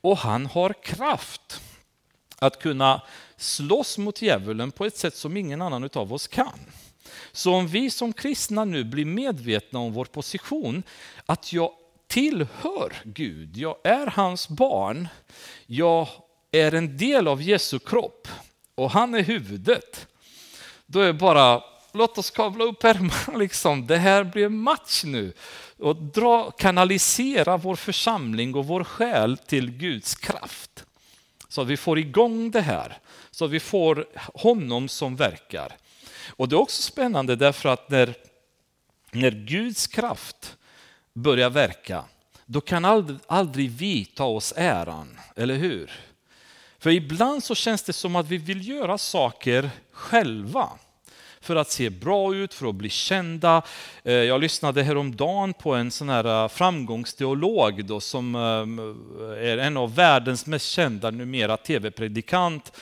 [0.00, 1.60] Och han har kraft
[2.40, 3.02] att kunna
[3.36, 6.60] slåss mot djävulen på ett sätt som ingen annan av oss kan.
[7.32, 10.82] Så om vi som kristna nu blir medvetna om vår position,
[11.26, 11.72] att jag
[12.08, 15.08] tillhör Gud, jag är hans barn,
[15.66, 16.08] jag
[16.52, 18.28] är en del av Jesu kropp
[18.74, 20.06] och han är huvudet.
[20.86, 21.62] Då är det bara
[21.92, 23.86] låt oss kavla upp ärmarna, liksom.
[23.86, 25.32] det här blir match nu.
[25.78, 30.84] Och dra, kanalisera vår församling och vår själ till Guds kraft.
[31.50, 32.98] Så att vi får igång det här,
[33.30, 35.76] så att vi får honom som verkar.
[36.36, 38.14] Och det är också spännande därför att när,
[39.10, 40.56] när Guds kraft
[41.12, 42.04] börjar verka,
[42.46, 45.90] då kan aldrig, aldrig vi ta oss äran, eller hur?
[46.78, 50.70] För ibland så känns det som att vi vill göra saker själva
[51.42, 53.62] för att se bra ut, för att bli kända.
[54.04, 59.76] Eh, jag lyssnade häromdagen på en sån här eh, framgångsteolog då, som eh, är en
[59.76, 62.72] av världens mest kända numera tv-predikant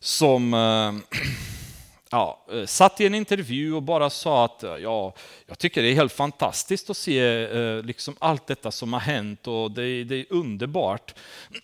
[0.00, 0.52] som
[2.10, 5.14] ja, satt i en intervju och bara sa att ja,
[5.46, 7.46] jag tycker det är helt fantastiskt att se
[7.82, 11.14] liksom allt detta som har hänt och det, det är underbart.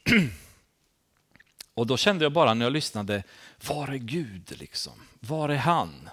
[1.77, 3.23] Och då kände jag bara när jag lyssnade,
[3.69, 4.93] var är Gud liksom?
[5.21, 6.09] Var är han?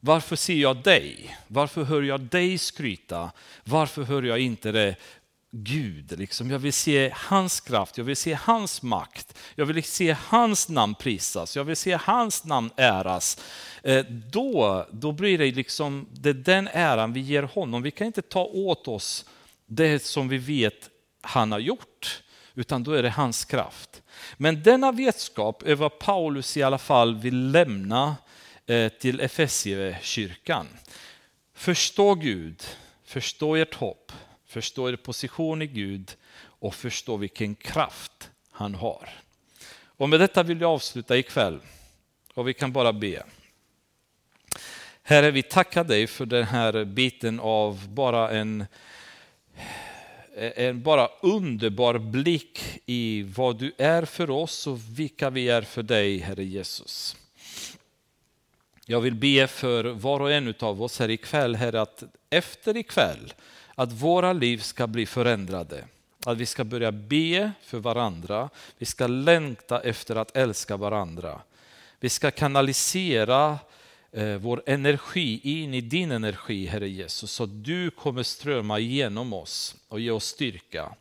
[0.00, 1.36] Varför ser jag dig?
[1.46, 3.30] Varför hör jag dig skryta?
[3.64, 4.96] Varför hör jag inte det
[5.50, 6.18] Gud?
[6.18, 6.50] Liksom.
[6.50, 10.94] Jag vill se hans kraft, jag vill se hans makt, jag vill se hans namn
[10.94, 13.38] prisas, jag vill se hans namn äras.
[13.82, 17.82] Eh, då, då blir det liksom det den äran vi ger honom.
[17.82, 19.24] Vi kan inte ta åt oss
[19.66, 20.90] det som vi vet
[21.20, 22.22] han har gjort,
[22.54, 24.02] utan då är det hans kraft.
[24.36, 28.16] Men denna vetskap över vad Paulus i alla fall vill lämna
[28.66, 30.66] eh, till Efesiekyrkan.
[31.54, 32.62] Förstå Gud,
[33.04, 34.12] förstå ert hopp,
[34.46, 39.08] förstå er position i Gud och förstå vilken kraft han har.
[39.82, 41.60] Och med detta vill jag avsluta ikväll
[42.34, 43.22] och vi kan bara be.
[45.02, 48.66] Herre, vi tackar dig för den här biten av bara en,
[50.34, 55.62] Eh, en bara underbar blick i vad du är för oss och vilka vi är
[55.62, 57.16] för dig, Herre Jesus.
[58.86, 63.32] Jag vill be för var och en av oss här ikväll, Herre, att efter ikväll,
[63.74, 65.84] att våra liv ska bli förändrade.
[66.24, 68.48] Att vi ska börja be för varandra,
[68.78, 71.40] vi ska längta efter att älska varandra.
[72.00, 73.58] Vi ska kanalisera
[74.12, 79.32] Eh, vår energi in i din energi, Herre Jesus, så att du kommer strömma igenom
[79.32, 80.94] oss och ge oss styrka.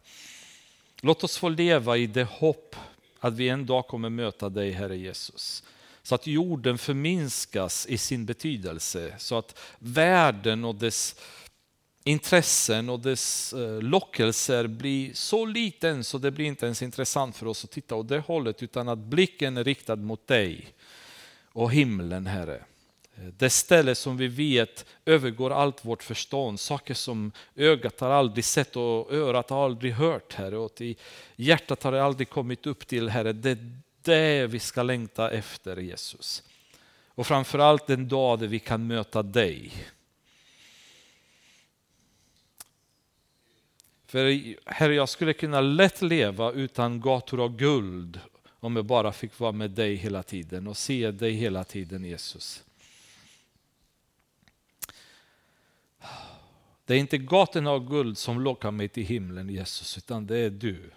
[1.01, 2.75] Låt oss få leva i det hopp
[3.19, 5.63] att vi en dag kommer möta dig, Herre Jesus.
[6.03, 11.15] Så att jorden förminskas i sin betydelse, så att världen och dess
[12.03, 17.45] intressen och dess eh, lockelser blir så liten så det blir inte ens intressant för
[17.45, 20.67] oss att titta åt det hållet, utan att blicken är riktad mot dig
[21.51, 22.63] och himlen, Herre.
[23.37, 28.75] Det ställe som vi vet övergår allt vårt förstånd, saker som ögat har aldrig sett
[28.75, 30.57] och örat har aldrig hört, Herre.
[30.57, 30.95] Och i
[31.35, 33.33] hjärtat har det aldrig kommit upp till, Herre.
[33.33, 33.71] Det är
[34.01, 36.43] det vi ska längta efter, Jesus.
[37.07, 39.71] Och framförallt den dag där vi kan möta dig.
[44.05, 48.19] För Herre, jag skulle kunna lätt leva utan gator av guld
[48.59, 52.63] om jag bara fick vara med dig hela tiden och se dig hela tiden Jesus.
[56.89, 60.49] Det är inte gatorna av guld som lockar mig till himlen Jesus, utan det är
[60.49, 60.91] du.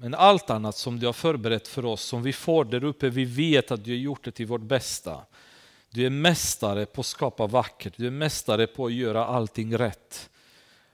[0.00, 3.24] Men allt annat som du har förberett för oss, som vi får där uppe, vi
[3.24, 5.24] vet att du har gjort det till vårt bästa.
[5.90, 10.30] Du är mästare på att skapa vackert, du är mästare på att göra allting rätt.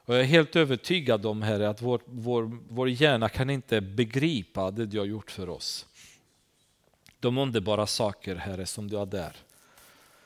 [0.05, 4.71] Och jag är helt övertygad om, Herre, att vår, vår, vår hjärna kan inte begripa
[4.71, 5.87] det du har gjort för oss.
[7.19, 9.33] De underbara saker, Herre, som du har där.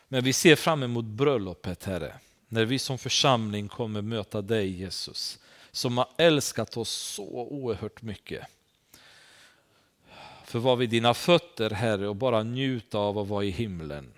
[0.09, 2.15] Men vi ser fram emot bröllopet, Herre,
[2.49, 5.39] när vi som församling kommer möta dig, Jesus,
[5.71, 8.47] som har älskat oss så oerhört mycket.
[10.45, 14.13] För var vid dina fötter, Herre, och bara njuta av att vara i himlen.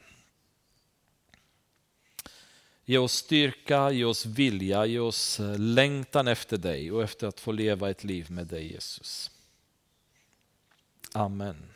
[2.84, 7.40] Ge oss styrka, ge oss vilja, ge oss eh, längtan efter dig och efter att
[7.40, 9.30] få leva ett liv med dig Jesus.
[11.12, 11.75] Amen.